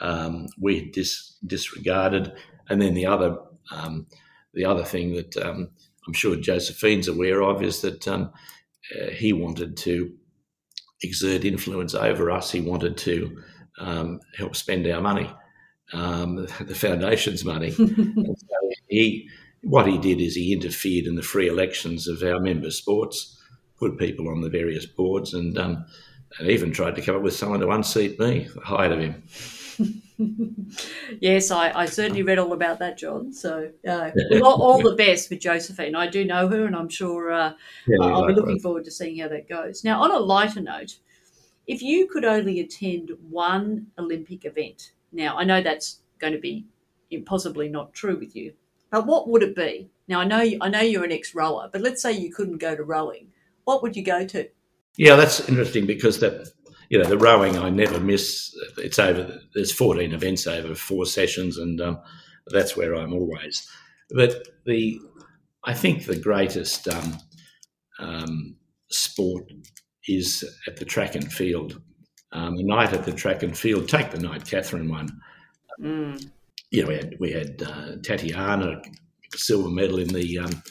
[0.02, 2.34] um, we dis- disregarded,
[2.70, 3.38] and then the other
[3.72, 4.08] um,
[4.54, 5.70] the other thing that um,
[6.08, 8.32] I'm sure Josephine's aware of is that um,
[9.00, 10.12] uh, he wanted to
[11.04, 12.52] exert influence over us.
[12.52, 13.38] He wanted to
[13.80, 15.30] um, help spend our money,
[15.94, 17.72] um, the foundation's money.
[17.72, 17.86] so
[18.88, 19.28] he,
[19.62, 23.39] what he did is he interfered in the free elections of our member sports,
[23.80, 25.86] put people on the various boards, and, um,
[26.40, 29.24] and even tried to come up with someone to unseat me, the height of him.
[31.22, 33.32] yes, I, I, certainly read all about that, John.
[33.32, 34.12] So, uh,
[34.44, 35.96] all, all, the best with Josephine.
[35.96, 37.54] I do know her, and I'm sure uh,
[37.88, 39.84] yeah, I'll be looking forward to seeing how that goes.
[39.84, 40.98] Now, on a lighter note,
[41.68, 46.66] if you could only attend one Olympic event, now I know that's going to be
[47.12, 48.54] impossibly not true with you,
[48.92, 49.90] but what would it be?
[50.08, 52.76] Now I know you, I know you're an ex-rower, but let's say you couldn't go
[52.76, 53.28] to rowing,
[53.70, 54.50] what would you go to?
[54.98, 56.50] Yeah, that's interesting because that
[56.90, 58.52] you know the rowing I never miss.
[58.80, 59.40] It's over.
[59.54, 62.00] There's 14 events over four sessions, and um,
[62.48, 63.70] that's where I'm always.
[64.10, 65.00] But the
[65.64, 67.18] I think the greatest um,
[68.00, 68.56] um,
[68.90, 69.44] sport
[70.08, 71.80] is at the track and field.
[72.32, 75.10] Um, the night at the track and field, take the night Catherine one.
[75.80, 76.28] Mm.
[76.72, 78.82] You know, we had, we had uh, Tatiana,
[79.36, 80.64] silver medal in the um,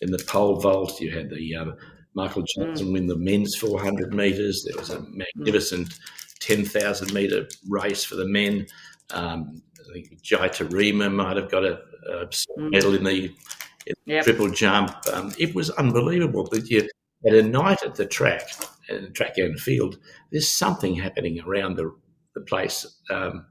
[0.00, 1.02] in the pole vault.
[1.02, 1.72] You had the uh,
[2.16, 2.46] Michael mm.
[2.48, 2.92] Johnson mm.
[2.94, 4.64] win the men's 400 metres.
[4.64, 6.00] There was a magnificent mm.
[6.40, 8.66] 10,000 metre race for the men.
[9.10, 11.78] Um, I think Jai Taurima might have got a,
[12.10, 12.70] a mm.
[12.70, 13.32] medal in the,
[13.86, 14.24] in yep.
[14.24, 14.92] triple jump.
[15.12, 16.48] Um, it was unbelievable.
[16.50, 16.88] But you,
[17.26, 18.48] at a night at the track,
[18.88, 19.98] and track and field,
[20.30, 21.94] there's something happening around the,
[22.34, 23.46] the place, um,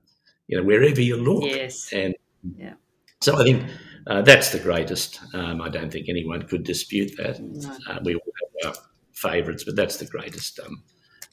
[0.47, 1.43] you know, wherever you look.
[1.43, 1.91] Yes.
[1.93, 2.15] And
[2.57, 2.73] yeah.
[3.21, 3.65] so I think
[4.07, 5.19] uh, that's the greatest.
[5.33, 7.39] Um, I don't think anyone could dispute that.
[7.41, 7.77] No.
[7.87, 8.21] Uh, we all
[8.63, 10.83] have our favourites, but that's the greatest um,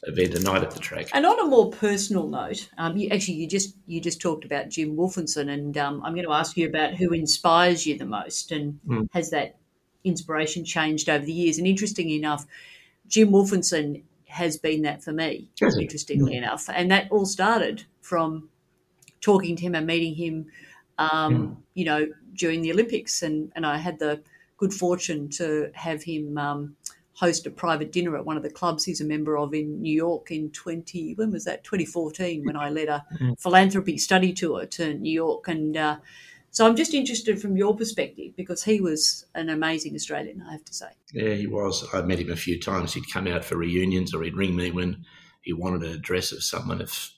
[0.04, 1.08] event, a night at the track.
[1.12, 4.68] And on a more personal note, um, you, actually, you just you just talked about
[4.68, 8.52] Jim Wolfensohn, and um, I'm going to ask you about who inspires you the most,
[8.52, 9.08] and mm.
[9.12, 9.56] has that
[10.04, 11.58] inspiration changed over the years?
[11.58, 12.46] And interestingly enough,
[13.06, 16.68] Jim Wolfensohn has been that for me, interestingly enough.
[16.68, 18.48] And that all started from
[19.20, 20.46] talking to him and meeting him,
[20.98, 21.56] um, mm.
[21.74, 23.22] you know, during the Olympics.
[23.22, 24.22] And, and I had the
[24.56, 26.76] good fortune to have him um,
[27.14, 29.94] host a private dinner at one of the clubs he's a member of in New
[29.94, 31.64] York in 20, when was that?
[31.64, 33.40] 2014, when I led a mm.
[33.40, 35.48] philanthropy study tour to New York.
[35.48, 35.96] And uh,
[36.50, 40.64] So I'm just interested from your perspective because he was an amazing Australian, I have
[40.66, 40.88] to say.
[41.12, 41.86] Yeah, he was.
[41.94, 42.92] I met him a few times.
[42.92, 45.04] He'd come out for reunions or he'd ring me when
[45.40, 47.12] he wanted an address of someone if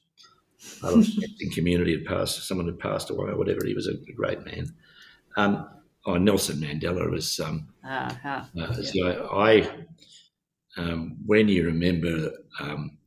[0.83, 3.64] I was in community had passed, someone had passed away or whatever.
[3.66, 4.74] He was a, great man.
[5.36, 5.68] Um,
[6.06, 7.40] oh, Nelson Mandela was.
[7.40, 8.44] Um, uh-huh.
[8.58, 9.68] uh, so I,
[10.76, 12.98] um, when you remember um,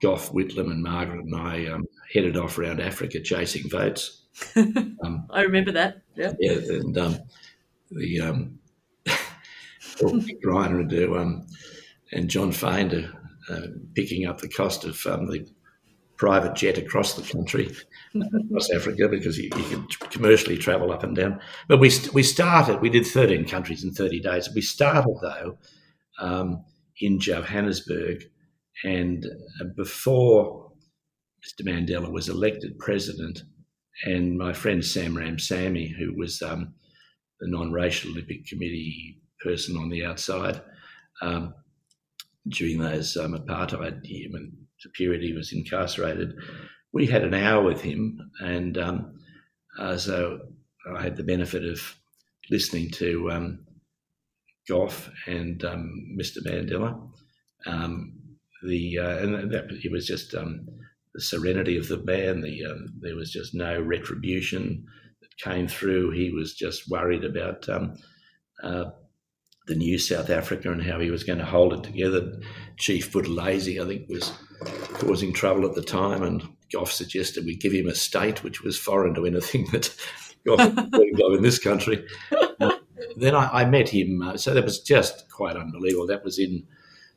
[0.00, 4.18] Gough Whitlam and Margaret and I um, headed off around Africa chasing votes.
[5.04, 6.02] Um, I remember that.
[6.14, 6.32] Yeah.
[6.38, 7.18] Yeah, and um,
[7.90, 8.58] the um,
[9.98, 11.48] Reiner and,
[12.12, 13.10] and John Fain
[13.50, 15.46] uh, picking up the cost of um, the
[16.22, 17.68] private jet across the country,
[18.14, 21.40] across Africa, because you, you can commercially travel up and down.
[21.66, 22.80] But we we started.
[22.80, 24.48] We did thirteen countries in thirty days.
[24.54, 25.58] We started though
[26.20, 26.64] um,
[27.00, 28.22] in Johannesburg,
[28.84, 29.26] and
[29.60, 30.70] uh, before
[31.44, 31.66] Mr.
[31.66, 33.42] Mandela was elected president
[34.04, 36.72] and my friend Sam Ram Ramsamy, who was um,
[37.40, 40.62] the non-racial Olympic Committee person on the outside
[41.20, 41.52] um,
[42.48, 44.52] during those um, apartheid year, when
[44.90, 46.34] period he was incarcerated,
[46.92, 49.18] we had an hour with him, and um,
[49.78, 50.40] uh, so
[50.96, 51.96] I had the benefit of
[52.50, 53.66] listening to um,
[54.68, 56.38] Gough and Mr.
[56.38, 57.10] Um, Mandela.
[57.66, 58.18] Um,
[58.64, 62.40] the uh, and that it was just the serenity of the man.
[62.40, 64.84] The um, there was just no retribution
[65.20, 66.10] that came through.
[66.10, 67.96] He was just worried about um,
[68.62, 68.84] uh,
[69.66, 72.40] the new South Africa and how he was going to hold it together.
[72.76, 74.32] Chief Buthelezi, I think, was
[74.94, 78.78] causing trouble at the time, and Gough suggested we give him a state, which was
[78.78, 79.94] foreign to anything that
[80.44, 82.04] Gough in this country.
[82.60, 82.72] Uh,
[83.16, 86.06] then I, I, met him, uh, so that was just quite unbelievable.
[86.06, 86.64] That was in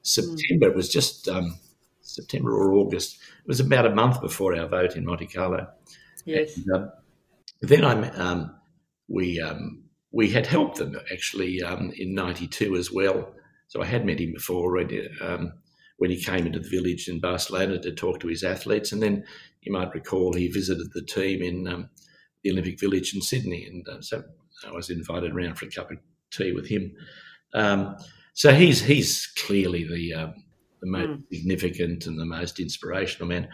[0.02, 0.68] September.
[0.68, 1.58] It was just um,
[2.02, 3.18] September or August.
[3.40, 5.68] It was about a month before our vote in Monte Carlo.
[6.26, 6.58] Yes.
[6.58, 6.92] And, um,
[7.62, 8.56] then I, um,
[9.08, 9.85] we um,
[10.16, 13.34] we had helped them actually um, in '92 as well.
[13.68, 15.52] So I had met him before already um,
[15.98, 19.26] when he came into the village in Barcelona to talk to his athletes, and then
[19.62, 21.90] you might recall he visited the team in um,
[22.44, 24.24] the Olympic Village in Sydney, and uh, so
[24.66, 25.98] I was invited around for a cup of
[26.32, 26.94] tea with him.
[28.34, 30.34] so he's he's clearly the
[30.82, 31.24] the most mm.
[31.32, 33.50] significant and the most inspirational man.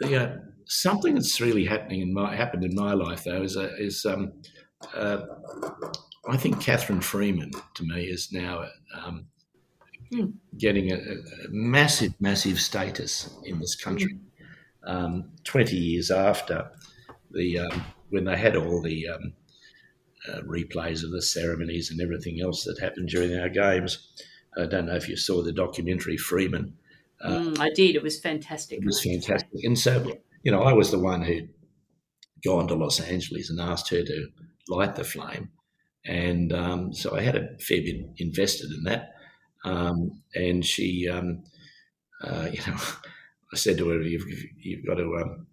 [0.00, 3.70] You know, something that's really happening in my happened in my life though is uh,
[3.78, 4.32] is um,
[4.94, 5.20] uh,
[6.28, 8.64] I think Catherine Freeman to me is now
[8.94, 9.26] um,
[10.12, 10.32] mm.
[10.58, 14.14] getting a, a, massive massive status in this country.
[14.14, 14.90] Mm.
[14.90, 16.70] Um, Twenty years after
[17.30, 19.32] the um, when they had all the um,
[20.28, 24.12] uh, replays of the ceremonies and everything else that happened during our games.
[24.58, 26.74] I don't know if you saw the documentary Freeman.
[27.22, 27.94] Uh, mm, I did.
[27.94, 28.78] It was fantastic.
[28.78, 29.64] It was fantastic.
[29.64, 30.12] And so,
[30.42, 31.50] you know, I was the one who'd
[32.44, 34.28] gone to Los Angeles and asked her to
[34.70, 35.50] light the flame.
[36.06, 39.14] And um, so I had a fair bit invested in that.
[39.64, 41.44] Um, and she, um,
[42.24, 42.78] uh, you know,
[43.52, 44.24] I said to her, "You've,
[44.58, 45.46] you've got to, um,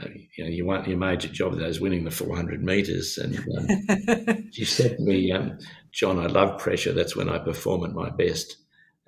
[0.00, 3.36] uh, you know, you want your major job there is winning the 400 meters." And
[3.36, 5.58] um, she said to me, um,
[5.92, 6.92] John, I love pressure.
[6.92, 8.56] That's when I perform at my best.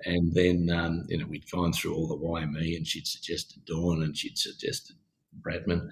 [0.05, 3.65] And then, um, you know, we'd gone through all the why me, and she'd suggested
[3.65, 4.95] Dawn, and she'd suggested
[5.41, 5.89] Bradman.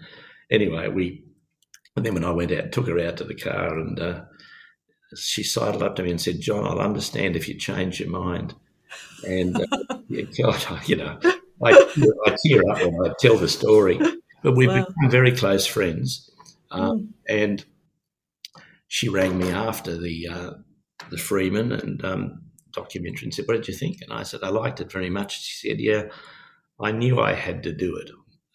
[0.49, 1.25] Anyway, we,
[1.97, 4.21] and then when I went out, took her out to the car, and uh,
[5.15, 8.53] she sidled up to me and said, John, I'll understand if you change your mind.
[9.27, 11.19] And uh, yeah, God, you know,
[11.63, 13.99] I, I tear up when I tell the story.
[14.43, 14.85] But we've wow.
[14.85, 16.29] become very close friends.
[16.69, 17.07] Um, mm.
[17.27, 17.65] And
[18.87, 20.51] she rang me after the uh,
[21.09, 22.41] the Freeman and um,
[22.73, 23.97] documentary and said, What did you think?
[24.01, 25.41] And I said, I liked it very much.
[25.41, 26.03] She said, Yeah,
[26.79, 28.11] I knew I had to do it.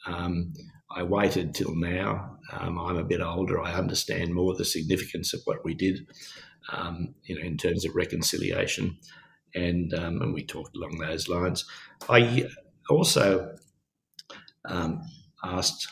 [0.07, 0.52] Um,
[0.94, 2.38] I waited till now.
[2.52, 3.60] Um, I'm a bit older.
[3.60, 6.06] I understand more the significance of what we did,
[6.72, 8.98] um, you know, in terms of reconciliation.
[9.54, 11.64] And, um, and we talked along those lines.
[12.08, 12.46] I
[12.88, 13.54] also
[14.68, 15.02] um,
[15.44, 15.86] asked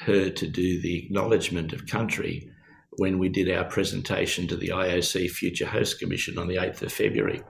[0.00, 2.50] her to do the acknowledgement of country
[2.98, 6.92] when we did our presentation to the IOC Future Host Commission on the 8th of
[6.92, 7.42] February.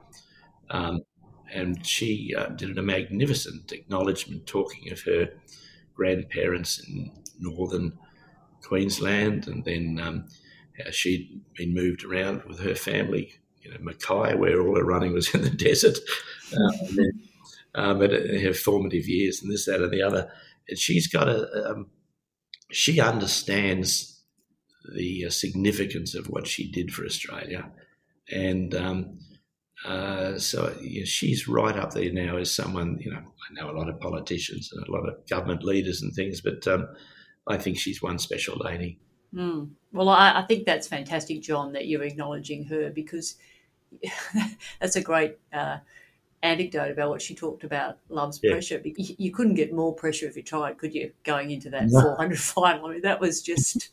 [0.70, 1.00] Um,
[1.52, 5.28] and she uh, did a magnificent acknowledgement talking of her
[5.94, 7.98] grandparents in northern
[8.68, 10.26] Queensland and then um,
[10.90, 15.34] she'd been moved around with her family, you know, Mackay, where all her running was
[15.34, 15.98] in the desert,
[17.74, 20.30] um, at her formative years and this, that, and the other.
[20.68, 21.86] And she's got a, um,
[22.70, 24.22] she understands
[24.94, 27.70] the uh, significance of what she did for Australia.
[28.30, 29.18] And um,
[29.84, 33.70] uh, so you know, she's right up there now as someone, you know, I know
[33.70, 36.88] a lot of politicians and a lot of government leaders and things, but um,
[37.48, 38.98] I think she's one special lady.
[39.34, 39.70] Mm.
[39.92, 43.36] Well, I, I, think that's fantastic, John, that you're acknowledging her because
[44.80, 45.78] that's a great uh,
[46.42, 48.52] anecdote about what she talked about love's yeah.
[48.52, 48.80] pressure.
[48.84, 51.12] You, you, couldn't get more pressure if you tried, could you?
[51.24, 52.00] Going into that no.
[52.00, 53.90] 400 final, I mean, that was just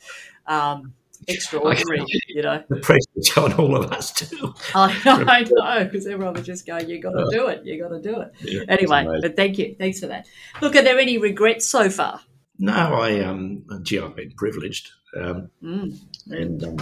[0.47, 0.93] um,
[1.27, 2.05] extraordinary.
[2.27, 4.53] you know, the pressure's on all of us too.
[4.73, 7.81] I know, I know, because everyone was just going, "You got to do it, you
[7.81, 10.27] got to do it." Yeah, anyway, but thank you, thanks for that.
[10.61, 12.21] Look, are there any regrets so far?
[12.57, 15.97] No, I um, gee, I've been privileged, um, mm.
[16.27, 16.77] and um,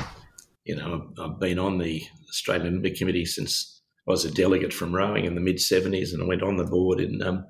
[0.65, 4.93] you know, I've been on the Australian Olympic Committee since I was a delegate from
[4.93, 7.45] rowing in the mid '70s, and I went on the board in um,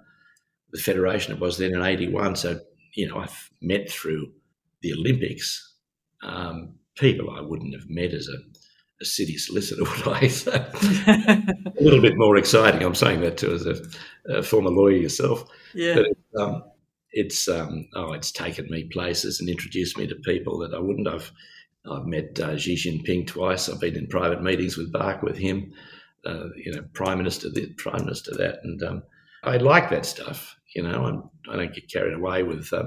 [0.71, 1.33] the federation.
[1.33, 2.59] It was then in '81, so
[2.93, 4.31] you know, I've met through
[4.81, 5.73] the Olympics
[6.23, 8.37] um, people I wouldn't have met as a,
[9.01, 10.27] a city solicitor, would I?
[10.27, 10.51] So,
[11.07, 12.83] a little bit more exciting.
[12.83, 13.81] I'm saying that too as a,
[14.29, 15.45] a former lawyer yourself.
[15.73, 15.95] Yeah.
[15.95, 16.63] But, um,
[17.13, 21.07] it's um, oh, it's taken me places and introduced me to people that I wouldn't
[21.07, 21.31] have.
[21.89, 23.69] I've met uh, Xi Jinping twice.
[23.69, 25.73] I've been in private meetings with Bach with him.
[26.25, 29.03] Uh, you know, prime minister this, prime minister that, and um,
[29.43, 30.57] I like that stuff.
[30.73, 32.85] You know, I'm, I do not get carried away with uh,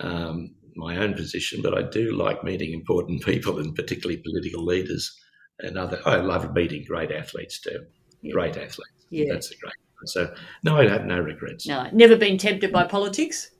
[0.00, 5.16] um, my own position, but I do like meeting important people and particularly political leaders
[5.60, 6.00] and other.
[6.06, 7.84] I love meeting great athletes too.
[8.22, 8.32] Yeah.
[8.32, 8.90] Great athletes.
[9.10, 9.74] Yeah, that's a great.
[10.04, 10.32] So
[10.62, 11.66] no, I have no regrets.
[11.66, 13.50] No, never been tempted by politics.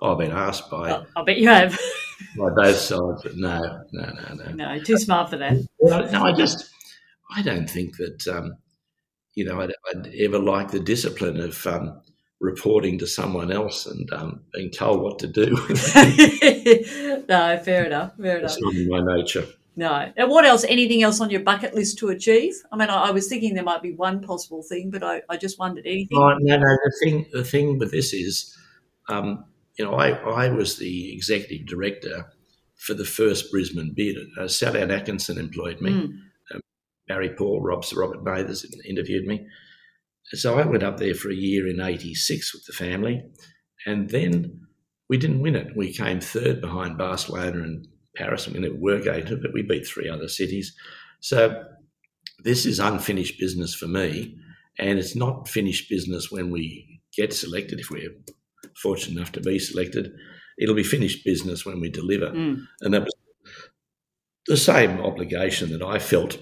[0.00, 0.92] Oh, I've been asked by.
[0.92, 1.78] Oh, I bet you have.
[2.38, 4.52] by both sides, but no, no, no, no.
[4.52, 5.56] No, too smart for that.
[5.80, 6.70] No, I just,
[7.30, 8.56] I don't think that, um,
[9.34, 12.00] you know, I'd, I'd, ever like the discipline of um,
[12.40, 15.46] reporting to someone else and um, being told what to do.
[17.28, 18.16] no, fair enough.
[18.16, 18.52] Fair enough.
[18.52, 19.46] It's not in my nature.
[19.78, 20.12] No.
[20.16, 20.64] And what else?
[20.64, 22.52] Anything else on your bucket list to achieve?
[22.72, 25.36] I mean, I, I was thinking there might be one possible thing, but I, I
[25.36, 26.18] just wondered anything.
[26.18, 26.66] Oh, no, no.
[26.66, 28.58] The thing, the thing with this is,
[29.08, 29.44] um,
[29.78, 32.26] you know, I, I was the executive director
[32.74, 34.16] for the first Brisbane bid.
[34.36, 35.92] Uh, Sally Atkinson employed me.
[35.92, 36.18] Mm.
[36.52, 36.60] Um,
[37.06, 39.46] Barry Paul, Rob, Robert Mathers interviewed me.
[40.32, 43.22] So I went up there for a year in 86 with the family.
[43.86, 44.66] And then
[45.08, 45.76] we didn't win it.
[45.76, 47.86] We came third behind Barcelona and
[48.18, 48.46] Paris.
[48.46, 50.74] I mean, we were going to, but we beat three other cities.
[51.20, 51.64] So
[52.44, 54.36] this is unfinished business for me.
[54.78, 58.14] And it's not finished business when we get selected, if we're
[58.76, 60.12] fortunate enough to be selected.
[60.58, 62.26] It'll be finished business when we deliver.
[62.26, 62.64] Mm.
[62.80, 63.14] And that was
[64.46, 66.38] the same obligation that I felt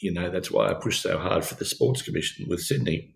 [0.00, 3.14] you know, that's why I pushed so hard for the Sports Commission with Sydney.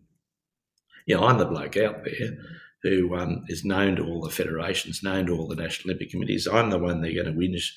[1.06, 2.36] You know, I'm the bloke out there
[2.82, 6.48] who um, is known to all the federations, known to all the national Olympic committees.
[6.50, 7.72] I'm the one they're going to whinge,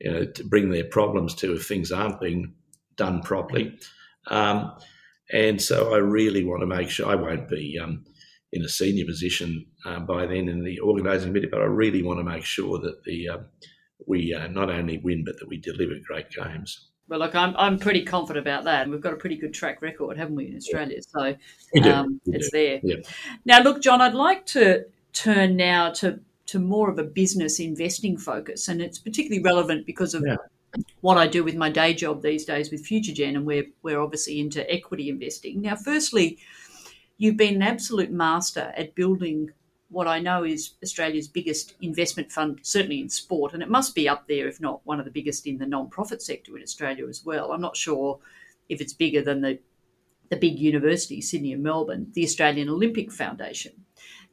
[0.00, 2.54] you know, to bring their problems to if things aren't being
[2.96, 3.78] done properly.
[4.28, 4.72] Um,
[5.32, 8.04] and so I really want to make sure I won't be um,
[8.52, 12.20] in a senior position um, by then in the organising committee, but I really want
[12.20, 13.38] to make sure that the uh,
[14.06, 16.90] we uh, not only win but that we deliver great games.
[17.08, 18.82] Well, look, I'm I'm pretty confident about that.
[18.82, 21.00] And We've got a pretty good track record, haven't we, in Australia?
[21.02, 21.36] So
[21.84, 22.80] um, it's there.
[22.82, 22.96] Yeah.
[23.44, 28.16] Now, look, John, I'd like to turn now to to more of a business investing
[28.16, 30.36] focus, and it's particularly relevant because of yeah.
[31.00, 34.40] what I do with my day job these days with FutureGen, and we're we're obviously
[34.40, 35.62] into equity investing.
[35.62, 36.38] Now, firstly,
[37.18, 39.50] you've been an absolute master at building
[39.88, 44.08] what I know is Australia's biggest investment fund, certainly in sport, and it must be
[44.08, 47.24] up there, if not one of the biggest in the non-profit sector in Australia as
[47.24, 47.52] well.
[47.52, 48.18] I'm not sure
[48.68, 49.58] if it's bigger than the
[50.28, 53.72] the big universities, Sydney and Melbourne, the Australian Olympic Foundation.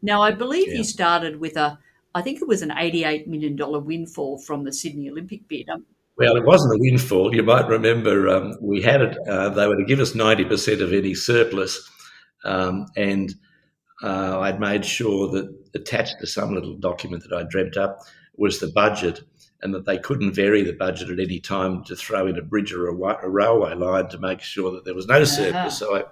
[0.02, 0.78] Now, I believe yeah.
[0.78, 1.78] you started with a,
[2.16, 5.70] I think it was an $88 million windfall from the Sydney Olympic bid.
[5.70, 5.86] Um,
[6.18, 7.34] well, it wasn't a windfall.
[7.34, 10.94] You might remember um, we had it, uh, they were to give us 90% of
[10.94, 11.90] any surplus.
[12.44, 13.34] Um, and
[14.04, 18.02] uh, I'd made sure that attached to some little document that I dreamt up
[18.36, 19.22] was the budget,
[19.62, 22.74] and that they couldn't vary the budget at any time to throw in a bridge
[22.74, 25.82] or a, a railway line to make sure that there was no surplus.
[25.82, 25.94] Uh-huh.
[25.94, 26.04] So, I,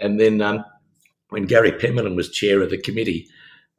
[0.00, 0.64] and then um,
[1.28, 3.28] when Gary Pemberton was chair of the committee,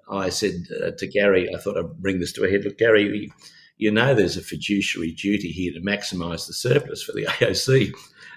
[0.09, 2.63] I said uh, to Gary, I thought I'd bring this to a head.
[2.63, 3.31] Look, Gary,
[3.77, 7.91] you know there's a fiduciary duty here to maximise the surplus for the AOC.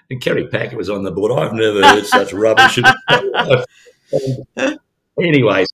[0.09, 1.31] And Kerry Packer was on the board.
[1.31, 2.79] I've never heard such rubbish.
[5.19, 5.65] anyway,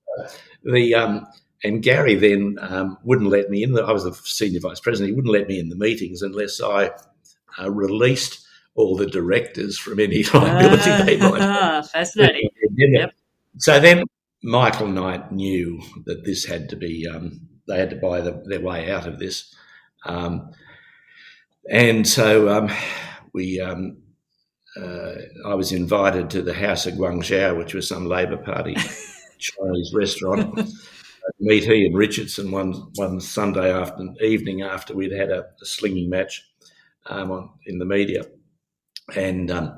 [0.64, 1.26] the um,
[1.64, 3.78] and Gary then um, wouldn't let me in.
[3.78, 5.10] I was the senior vice president.
[5.10, 6.90] He wouldn't let me in the meetings unless I
[7.58, 11.82] uh, released all the directors from any liability uh, they might.
[11.92, 12.50] Fascinating.
[12.76, 13.12] yep.
[13.58, 14.04] So then
[14.42, 17.06] Michael Knight knew that this had to be.
[17.06, 19.52] Um, they had to buy the, their way out of this,
[20.04, 20.52] um,
[21.68, 22.70] and so um,
[23.32, 23.96] we um,
[24.80, 25.14] uh,
[25.46, 28.74] I was invited to the House of Guangzhou, which was some Labor Party
[29.38, 30.60] Chinese restaurant.
[31.40, 36.08] meet he and Richardson one one Sunday after evening after we'd had a, a slinging
[36.10, 36.42] match
[37.06, 38.24] um, on, in the media,
[39.14, 39.76] and um,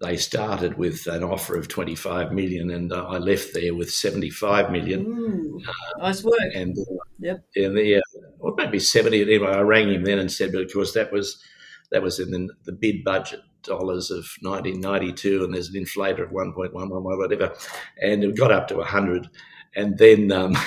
[0.00, 4.70] they started with an offer of 25 million, and uh, I left there with 75
[4.70, 5.00] million.
[5.06, 5.60] Ooh,
[5.98, 6.34] nice work.
[6.54, 7.44] And uh, Yep.
[7.56, 8.00] and the, uh,
[8.38, 9.22] or maybe 70.
[9.22, 11.42] Anyway, I rang him then and said, but of course that was
[11.90, 16.30] that was in the, the bid budget dollars of 1992, and there's an inflator of
[16.30, 17.54] 1.1, whatever,
[18.00, 19.28] and it got up to 100,
[19.76, 20.32] and then.
[20.32, 20.56] Um,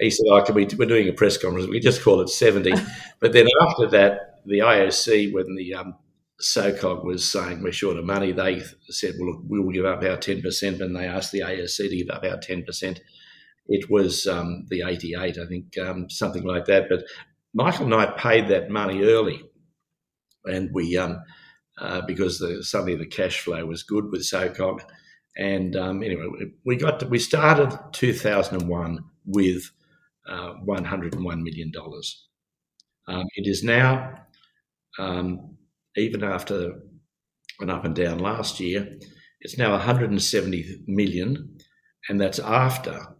[0.00, 0.66] he said, "Oh, can we?
[0.76, 1.68] We're doing a press conference.
[1.68, 2.72] We just call it 70."
[3.20, 5.94] but then after that, the IOC, when the um,
[6.40, 10.02] SOCOG was saying we're short of money, they said, "Well, look, we will give up
[10.02, 12.98] our 10%," and they asked the AOC to give up our 10%.
[13.66, 16.88] It was um, the 88, I think, um, something like that.
[16.88, 17.04] But
[17.54, 19.42] Michael and I paid that money early,
[20.44, 21.20] and we um,
[21.80, 24.80] uh, because the, suddenly the cash flow was good with SOCOG.
[25.36, 26.26] And um, anyway,
[26.64, 29.70] we got to, we started 2001 with
[30.28, 32.26] uh, 101 million dollars.
[33.08, 34.14] Um, it is now,
[34.98, 35.56] um,
[35.96, 36.82] even after
[37.60, 38.98] an up and down last year,
[39.40, 41.56] it's now 170 million,
[42.08, 43.16] and that's after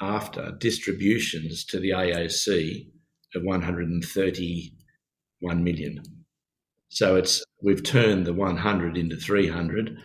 [0.00, 2.86] after distributions to the AOC
[3.36, 6.02] of 131 million.
[6.92, 9.96] So it's we've turned the 100 into 300,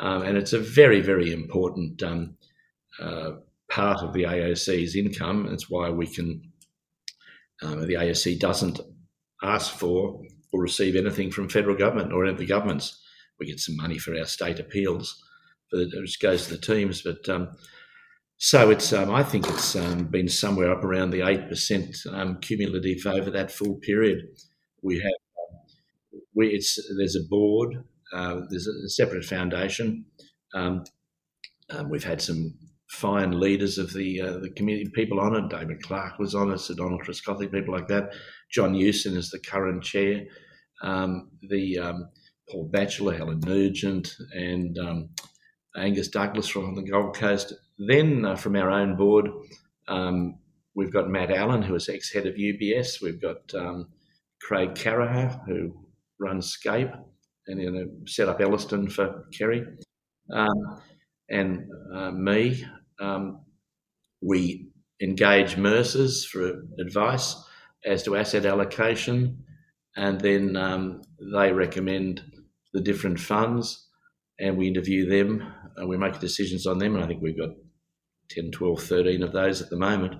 [0.00, 2.36] um, and it's a very very important um,
[3.00, 3.34] uh,
[3.70, 5.46] part of the AOC's income.
[5.48, 6.42] That's why we can
[7.62, 8.80] um, the AOC doesn't
[9.40, 10.20] ask for
[10.52, 13.00] or receive anything from federal government or any of the governments.
[13.38, 15.22] We get some money for our state appeals,
[15.70, 17.28] the, which goes to the teams, but.
[17.28, 17.56] Um,
[18.38, 22.40] so it's, um, I think it's um, been somewhere up around the eight percent um,
[22.40, 24.26] cumulative over that full period.
[24.82, 25.12] We have,
[26.34, 30.04] we, it's there's a board, uh, there's a separate foundation.
[30.54, 30.84] Um,
[31.70, 32.54] um, we've had some
[32.88, 35.48] fine leaders of the uh, the community people on it.
[35.48, 38.12] David Clark was on it, Sir Donald Trescowthick, people like that.
[38.50, 40.24] John Hewson is the current chair.
[40.82, 41.78] Um, the
[42.50, 44.78] Paul Batchelor, Helen Nugent, and
[45.76, 47.54] Angus Douglas from the Gold Coast.
[47.78, 49.28] Then uh, from our own board,
[49.88, 50.38] um,
[50.74, 53.00] we've got Matt Allen, who is ex head of UBS.
[53.00, 53.88] We've got um,
[54.40, 55.74] Craig Carracher, who
[56.22, 56.90] runs Scape
[57.46, 59.64] and you know, set up Ellerston for Kerry,
[60.32, 60.80] um,
[61.28, 62.64] and uh, me.
[63.00, 63.40] Um,
[64.22, 64.68] we
[65.02, 67.34] engage Mercers for advice
[67.84, 69.44] as to asset allocation,
[69.96, 71.02] and then um,
[71.34, 72.22] they recommend
[72.72, 73.88] the different funds,
[74.38, 75.42] and we interview them
[75.76, 77.50] and we make decisions on them, and I think we've got
[78.30, 80.14] 10, 12, 13 of those at the moment.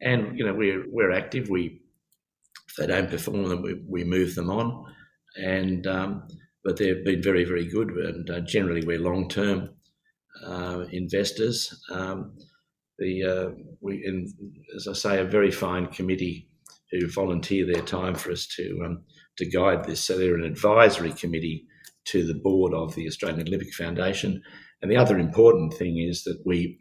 [0.00, 1.50] And you know we're we're active.
[1.50, 1.80] We
[2.68, 4.86] if they don't perform, then we, we move them on.
[5.36, 6.28] And um,
[6.64, 9.70] but they've been very very good, and uh, generally we're long term
[10.44, 11.82] uh, investors.
[11.90, 12.36] Um,
[12.98, 13.50] the uh,
[13.80, 14.26] we in,
[14.76, 16.48] as I say, a very fine committee
[16.90, 19.04] who volunteer their time for us to um,
[19.38, 20.04] to guide this.
[20.04, 21.66] So they're an advisory committee
[22.06, 24.42] to the board of the Australian Olympic Foundation,
[24.82, 26.78] and the other important thing is that we,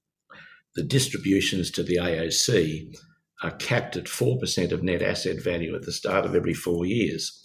[0.76, 2.94] the distributions to the AOC
[3.42, 7.39] are capped at 4% of net asset value at the start of every four years.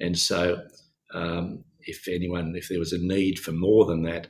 [0.00, 0.62] And so,
[1.14, 4.28] um, if anyone, if there was a need for more than that,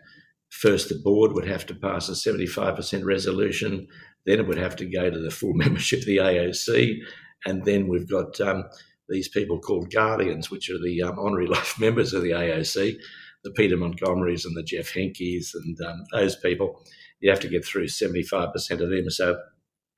[0.51, 3.87] first the board would have to pass a 75% resolution,
[4.27, 6.99] then it would have to go to the full membership of the AOC,
[7.47, 8.65] and then we've got um,
[9.09, 12.97] these people called guardians, which are the um, honorary life members of the AOC,
[13.45, 16.85] the Peter Montgomerys and the Geoff Henkes and um, those people,
[17.21, 19.11] you have to get through 75% of them.
[19.11, 19.39] So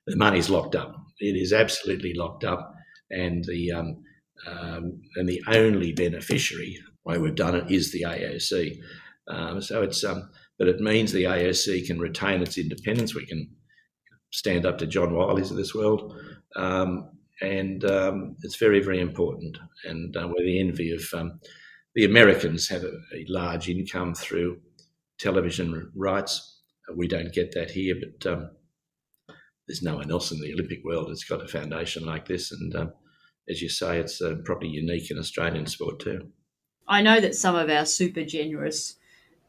[0.07, 0.95] the money's locked up.
[1.19, 2.73] It is absolutely locked up.
[3.09, 3.71] And the,
[4.47, 8.77] um, and the only beneficiary, way we've done it, is the AOC.
[9.27, 13.15] Um, so it's, um, but it means the AOC can retain its independence.
[13.15, 13.49] We can
[14.31, 16.15] stand up to John Wylies of this world.
[16.55, 17.09] Um,
[17.41, 19.57] and um, it's very, very important.
[19.83, 21.39] And uh, we're the envy of um,
[21.95, 24.59] the Americans have a, a, large income through
[25.19, 26.61] television rights.
[26.95, 28.51] We don't get that here, but um,
[29.67, 32.51] there's no one else in the Olympic world that's got a foundation like this.
[32.51, 32.75] And
[33.49, 36.29] as you say, it's uh, probably unique in Australian sport too.
[36.87, 38.95] I know that some of our super generous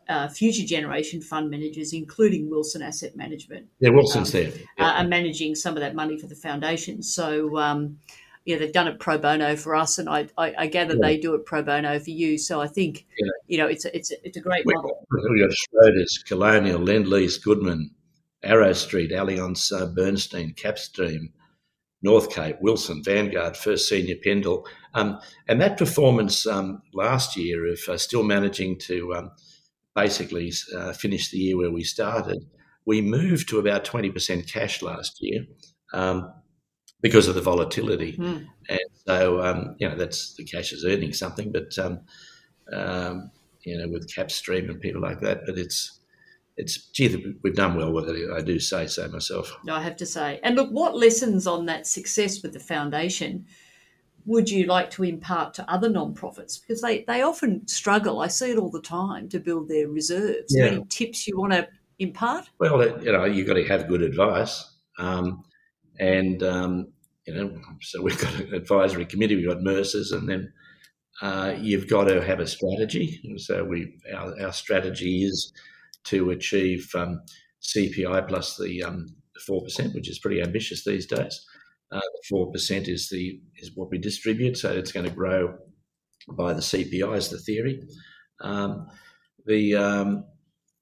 [0.09, 5.03] uh, future generation fund managers, including Wilson Asset Management, yeah, Wilson's um, there, yeah.
[5.03, 7.03] are managing some of that money for the foundation.
[7.03, 7.99] So um,
[8.45, 11.01] yeah, they've done it pro bono for us, and I, I, I gather yeah.
[11.03, 12.39] they do it pro bono for you.
[12.39, 13.31] So I think yeah.
[13.47, 15.07] you know it's a, it's a, it's a great we, model.
[15.11, 17.91] We've got Schroders, Colonial, Lendlease, Goodman,
[18.45, 21.31] Arrowstreet, Allianz, uh, Bernstein, Kapstream,
[22.05, 24.65] Northcape, Wilson, Vanguard, First Sentier Pendal.
[24.95, 29.31] um, and that performance um, last year of uh, still managing to um,
[29.95, 32.45] basically uh, finish the year where we started
[32.85, 35.45] we moved to about 20% cash last year
[35.93, 36.33] um,
[37.01, 38.17] because of the volatility.
[38.17, 38.47] Mm.
[38.69, 42.01] And so, um, you know, that's the cash is earning something, but, um,
[42.73, 43.31] um,
[43.65, 46.01] you know, with Kapstream and people like that, but it's,
[46.63, 48.31] it's, gee, we've done well with it.
[48.31, 49.55] I do say so myself.
[49.69, 50.41] I have to say.
[50.43, 53.47] And look, what lessons on that success with the foundation
[54.25, 58.53] would you like to impart to other non-profits because they, they often struggle i see
[58.53, 60.67] it all the time to build their reserves yeah.
[60.67, 61.67] any tips you want to
[61.99, 65.43] impart well you know you've got to have good advice um,
[65.99, 66.87] and um,
[67.27, 70.53] you know so we've got an advisory committee we've got mercers and then
[71.21, 75.53] uh, you've got to have a strategy so we our, our strategy is
[76.05, 77.21] to achieve um,
[77.63, 79.07] cpi plus the um,
[79.49, 81.47] 4% which is pretty ambitious these days
[81.93, 85.59] uh, four percent is the is what we distribute, so it's going to grow
[86.37, 87.83] by the CPI is the theory.
[88.41, 88.87] Um,
[89.45, 90.25] the um,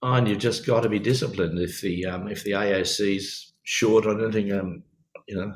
[0.02, 1.58] and you've just got to be disciplined.
[1.58, 4.84] If the um, if the AOC's short on anything, um,
[5.26, 5.52] you know,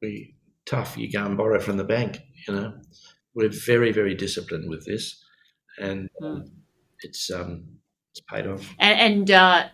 [0.00, 0.36] we
[0.66, 0.96] tough.
[0.96, 2.20] You go and borrow from the bank.
[2.46, 2.74] You know,
[3.34, 5.20] we're very very disciplined with this,
[5.80, 6.48] and mm.
[7.00, 7.64] it's um,
[8.16, 8.74] it's paid off.
[8.78, 9.68] And, and uh,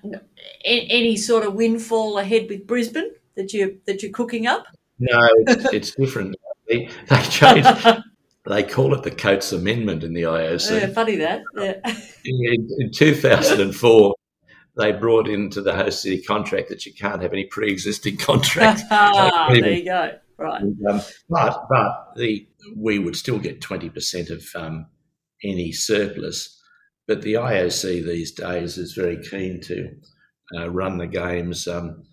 [0.65, 4.65] any sort of windfall ahead with Brisbane that you that you're cooking up?
[4.99, 6.37] No, it's, it's different.
[6.69, 7.69] They, they changed.
[8.47, 10.81] they call it the Coates Amendment in the IOC.
[10.81, 11.43] Yeah, funny that.
[11.57, 11.75] Yeah.
[12.25, 14.15] In, in 2004,
[14.77, 18.83] they brought into the host city contract that you can't have any pre-existing contracts.
[18.91, 20.19] ah, there you go.
[20.39, 20.63] Right.
[20.63, 24.87] And, um, but but the we would still get 20% of um,
[25.45, 26.62] any surplus.
[27.07, 29.91] But the IOC these days is very keen to
[30.57, 32.05] uh, run the games um,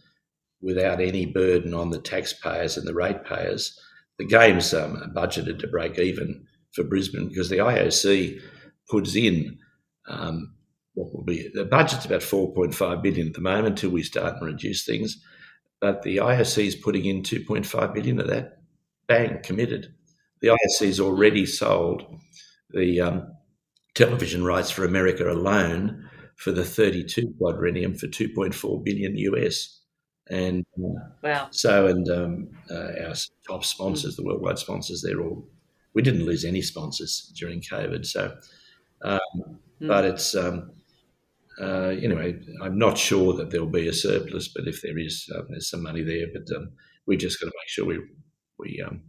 [0.62, 3.80] without any burden on the taxpayers and the ratepayers.
[4.18, 8.42] The game's um, budgeted to break even for Brisbane because the IOC
[8.90, 9.58] puts in
[10.08, 10.54] um,
[10.94, 14.46] what will be the budget's about 4.5 billion at the moment until we start and
[14.46, 15.24] reduce things.
[15.80, 18.58] But the IOC is putting in 2.5 billion of that.
[19.08, 19.94] Bang, committed.
[20.42, 22.04] The IOC has already sold
[22.72, 23.32] the um,
[23.96, 29.82] television rights for America alone for the 32 quadrennium for 2.4 billion US.
[30.30, 31.48] And uh, wow.
[31.52, 33.16] so, and um, uh, our
[33.48, 35.48] top sponsors, the worldwide sponsors, they're all,
[35.94, 38.06] we didn't lose any sponsors during COVID.
[38.06, 38.36] So,
[39.04, 39.88] um, mm.
[39.88, 40.72] but it's, um,
[41.60, 45.42] uh, anyway, I'm not sure that there'll be a surplus, but if there is, uh,
[45.50, 46.28] there's some money there.
[46.32, 46.72] But um,
[47.06, 48.00] we just got to make sure we,
[48.60, 49.02] we um,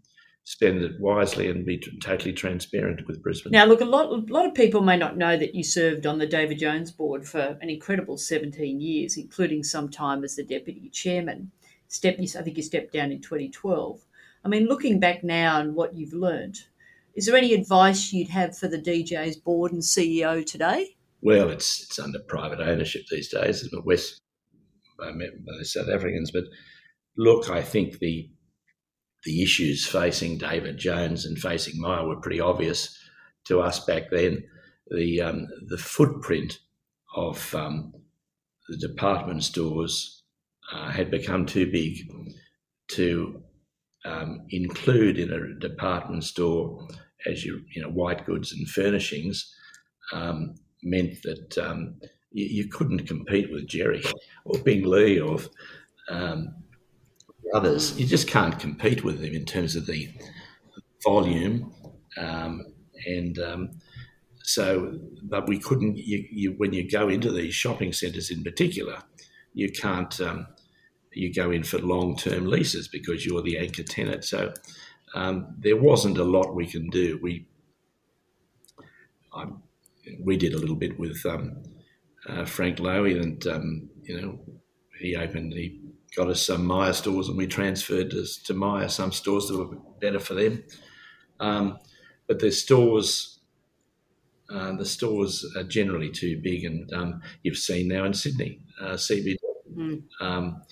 [0.45, 3.53] spend it wisely and be totally transparent with Brisbane.
[3.53, 6.19] Now, look, a lot, a lot of people may not know that you served on
[6.19, 10.89] the David Jones board for an incredible 17 years, including some time as the deputy
[10.91, 11.53] chairman.
[11.89, 14.01] Step, I think you stepped down in 2012.
[14.45, 16.59] I mean, looking back now and what you've learned,
[17.15, 20.97] is there any advice you'd have for the DJ's board and CEO today?
[21.23, 23.85] Well, it's it's under private ownership these days, isn't it?
[23.85, 24.21] West
[24.99, 26.45] by the South Africans, but
[27.17, 28.31] look, I think the
[29.25, 32.97] the issues facing David Jones and facing Myer were pretty obvious
[33.47, 34.45] to us back then.
[34.91, 36.59] The um, the footprint
[37.15, 37.93] of um,
[38.69, 40.23] the department stores
[40.73, 41.99] uh, had become too big
[42.89, 43.43] to
[44.05, 46.89] um, include in a department store
[47.27, 49.55] as you you know white goods and furnishings
[50.13, 52.01] um, meant that um,
[52.33, 54.03] you, you, couldn't compete with Gerry
[54.45, 55.39] or Bing Lee or
[56.09, 56.55] um,
[57.55, 60.09] others, you just can't compete with them in terms of the
[61.03, 61.73] volume.
[62.17, 62.67] Um,
[63.07, 63.71] and um,
[64.43, 69.03] so, but we couldn't, you, you, when you go into these shopping centres in particular,
[69.55, 70.47] you can't, um,
[71.13, 74.25] you go in for long term leases because you're the anchor tenant.
[74.25, 74.53] So
[75.15, 77.19] um, there wasn't a lot we can do.
[77.23, 77.47] We,
[80.21, 81.63] we did a little bit with um,
[82.29, 84.39] uh, Frank Lowy and, um, you know,
[84.99, 85.80] he opened, he
[86.17, 89.77] got us some Myer stores and we transferred to, to Myer some stores that were
[90.01, 90.63] better for them.
[91.39, 91.79] Um,
[92.27, 93.41] but the stores,
[94.53, 98.93] uh, the stores are generally too big, and um, you've seen now in Sydney, uh,
[98.93, 99.37] CBD
[99.77, 100.03] mm.
[100.21, 100.63] um,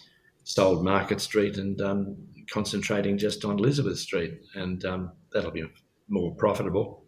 [0.45, 2.16] sold Market Street and um,
[2.51, 5.64] concentrating just on Elizabeth Street, and um, that'll be
[6.09, 7.05] more profitable.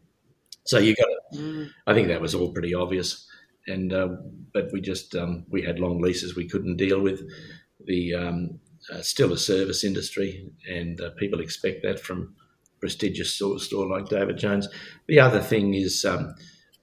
[0.65, 1.09] So you got.
[1.35, 1.71] Mm.
[1.87, 3.29] I think that was all pretty obvious,
[3.67, 4.09] and uh,
[4.53, 7.23] but we just um, we had long leases we couldn't deal with
[7.87, 8.61] the um,
[8.93, 12.35] uh, still a service industry, and uh, people expect that from
[12.81, 14.69] prestigious store, store like David Jones.
[15.07, 16.35] The other thing is um,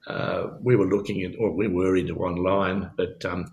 [0.06, 3.46] uh, we were looking at, or we were into online, but um,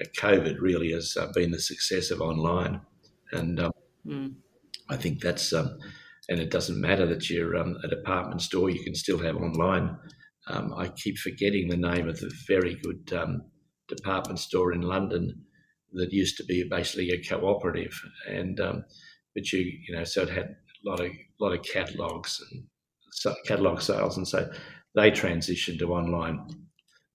[0.00, 2.80] uh, COVID really has uh, been the success of online,
[3.32, 3.60] and
[4.06, 4.34] mm.
[4.88, 5.52] I think that's.
[5.52, 5.78] Um,
[6.28, 9.96] and it doesn't matter that you're um, a department store; you can still have online.
[10.48, 13.12] Um, I keep forgetting the name of the very good
[13.88, 15.45] department store in London
[15.96, 18.84] that used to be basically a cooperative, and um,
[19.34, 22.64] but you you know so it had a lot of lot of catalogs and
[23.46, 24.50] catalog sales, and so
[24.94, 26.46] they transitioned to online.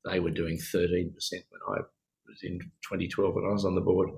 [0.06, 1.82] They were doing thirteen percent when I
[2.28, 4.10] was in 2012 when I was on the board,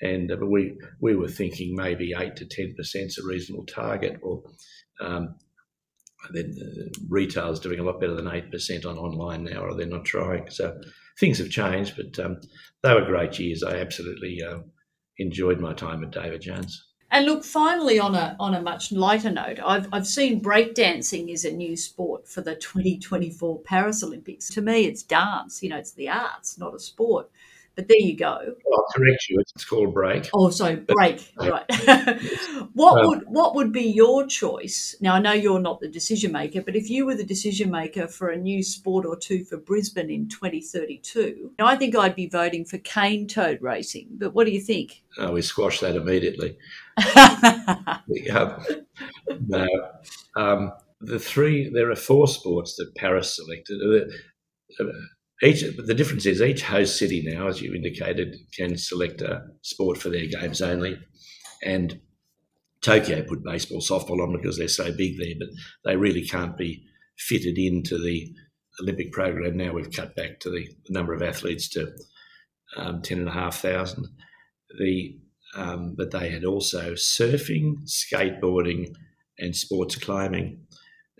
[0.00, 4.18] and uh, we we were thinking maybe eight to ten percent is a reasonable target.
[4.22, 4.42] Or
[5.00, 5.34] um,
[6.32, 9.86] then uh, retail's doing a lot better than eight percent on online now, or they're
[9.86, 10.50] not trying.
[10.50, 10.78] So
[11.18, 12.40] things have changed, but um,
[12.82, 13.62] they were great years.
[13.62, 14.58] I absolutely uh,
[15.18, 16.82] enjoyed my time at David Jones.
[17.10, 21.44] And look, finally, on a on a much lighter note, I've I've seen breakdancing is
[21.44, 24.48] a new sport for the 2024 Paris Olympics.
[24.50, 25.62] To me, it's dance.
[25.62, 27.30] You know, it's the arts, not a sport.
[27.76, 28.32] But there you go.
[28.32, 29.38] I'll correct you.
[29.38, 30.30] It's called break.
[30.32, 31.30] Oh, so break.
[31.36, 31.70] right.
[32.72, 34.96] what um, would what would be your choice?
[35.00, 38.08] Now I know you're not the decision maker, but if you were the decision maker
[38.08, 42.28] for a new sport or two for Brisbane in 2032, now I think I'd be
[42.28, 44.08] voting for cane toad racing.
[44.12, 45.02] But what do you think?
[45.18, 46.56] Oh, we squash that immediately.
[49.46, 49.66] no,
[50.34, 50.72] um,
[51.02, 51.68] the three.
[51.68, 53.82] There are four sports that Paris selected.
[55.42, 59.98] Each the difference is each host city now, as you indicated, can select a sport
[59.98, 60.98] for their games only,
[61.62, 62.00] and
[62.82, 65.48] Tokyo put baseball, softball on because they're so big there, but
[65.84, 66.84] they really can't be
[67.18, 68.32] fitted into the
[68.80, 69.56] Olympic program.
[69.56, 71.92] Now we've cut back to the number of athletes to
[72.76, 74.06] um, ten and a half thousand.
[74.78, 75.18] The
[75.54, 78.94] um, but they had also surfing, skateboarding,
[79.38, 80.60] and sports climbing.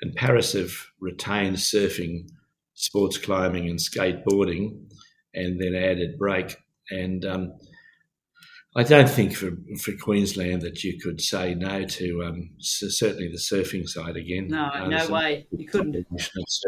[0.00, 2.28] And Paris have retained surfing
[2.76, 4.86] sports climbing and skateboarding,
[5.34, 6.56] and then added break.
[6.90, 7.52] And um,
[8.76, 9.50] I don't think for
[9.80, 14.48] for Queensland that you could say no to um, certainly the surfing side again.
[14.48, 16.06] No, uh, no way, you couldn't.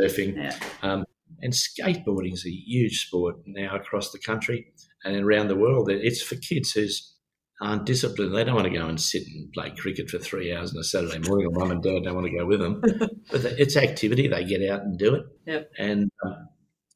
[0.00, 0.56] Surfing, yeah.
[0.82, 1.04] um,
[1.40, 4.72] and skateboarding is a huge sport now across the country
[5.04, 5.90] and around the world.
[5.90, 7.14] It's for kids who's
[7.61, 8.34] aren't disciplined.
[8.34, 10.84] They don't want to go and sit and play cricket for three hours on a
[10.84, 12.80] Saturday morning, or mum and dad don't want to go with them.
[13.30, 15.22] but it's activity; they get out and do it.
[15.46, 15.70] Yep.
[15.78, 16.48] And um,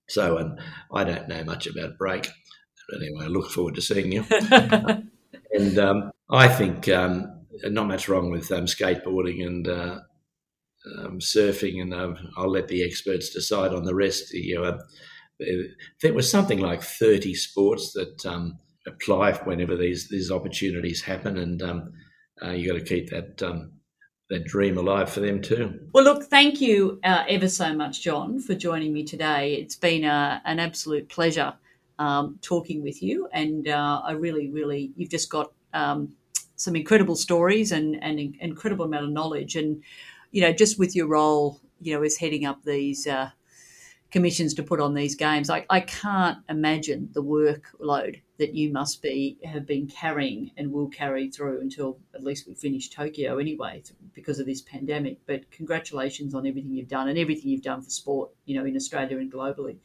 [0.08, 0.60] so, and
[0.92, 2.28] I don't know much about break.
[2.88, 4.24] but Anyway, I look forward to seeing you.
[5.52, 9.68] and um, I think um, not much wrong with um, skateboarding and.
[9.68, 10.00] Uh,
[10.98, 14.32] um, surfing, and um, I'll let the experts decide on the rest.
[14.32, 14.78] You uh,
[16.00, 18.24] there was something like 30 sports that
[18.86, 21.92] apply whenever these these opportunities happen, and um,
[22.42, 23.72] uh, you got to keep that um,
[24.30, 25.78] that dream alive for them too.
[25.92, 29.54] Well, look, thank you uh, ever so much, John, for joining me today.
[29.54, 31.54] It's been a, an absolute pleasure
[31.98, 36.14] um, talking with you, and uh, I really, really, you've just got um,
[36.56, 39.82] some incredible stories and and incredible amount of knowledge, and
[40.30, 43.30] you know, just with your role, you know, as heading up these uh,
[44.10, 45.50] commissions to put on these games.
[45.50, 50.88] I, I can't imagine the workload that you must be have been carrying and will
[50.88, 53.80] carry through until at least we finish Tokyo anyway
[54.14, 55.18] because of this pandemic.
[55.26, 58.74] But congratulations on everything you've done and everything you've done for sport, you know, in
[58.74, 59.76] Australia and globally.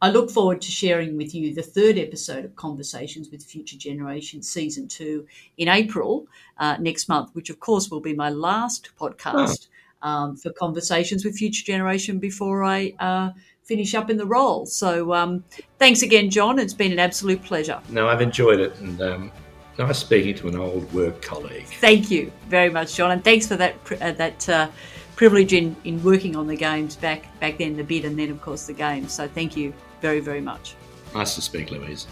[0.00, 4.42] I look forward to sharing with you the third episode of Conversations with Future Generation
[4.42, 5.24] Season 2
[5.58, 6.26] in April
[6.58, 9.68] uh, next month, which of course will be my last podcast
[10.02, 13.30] um, for Conversations with Future Generation before I uh,
[13.64, 14.66] finish up in the role.
[14.66, 15.44] So um,
[15.78, 16.58] thanks again, John.
[16.58, 17.80] It's been an absolute pleasure.
[17.88, 19.32] No, I've enjoyed it, and um,
[19.78, 21.66] nice speaking to an old work colleague.
[21.80, 24.68] Thank you very much, John, and thanks for that uh, that uh,
[25.16, 28.40] privilege in, in working on the games back back then, the bid, and then of
[28.40, 29.12] course the games.
[29.12, 30.74] So thank you very very much.
[31.14, 32.06] Nice to speak, Louise.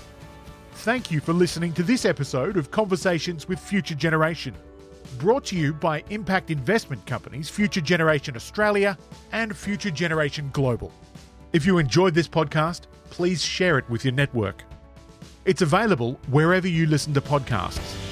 [0.75, 4.55] Thank you for listening to this episode of Conversations with Future Generation.
[5.19, 8.97] Brought to you by impact investment companies Future Generation Australia
[9.33, 10.93] and Future Generation Global.
[11.53, 14.63] If you enjoyed this podcast, please share it with your network.
[15.45, 18.10] It's available wherever you listen to podcasts.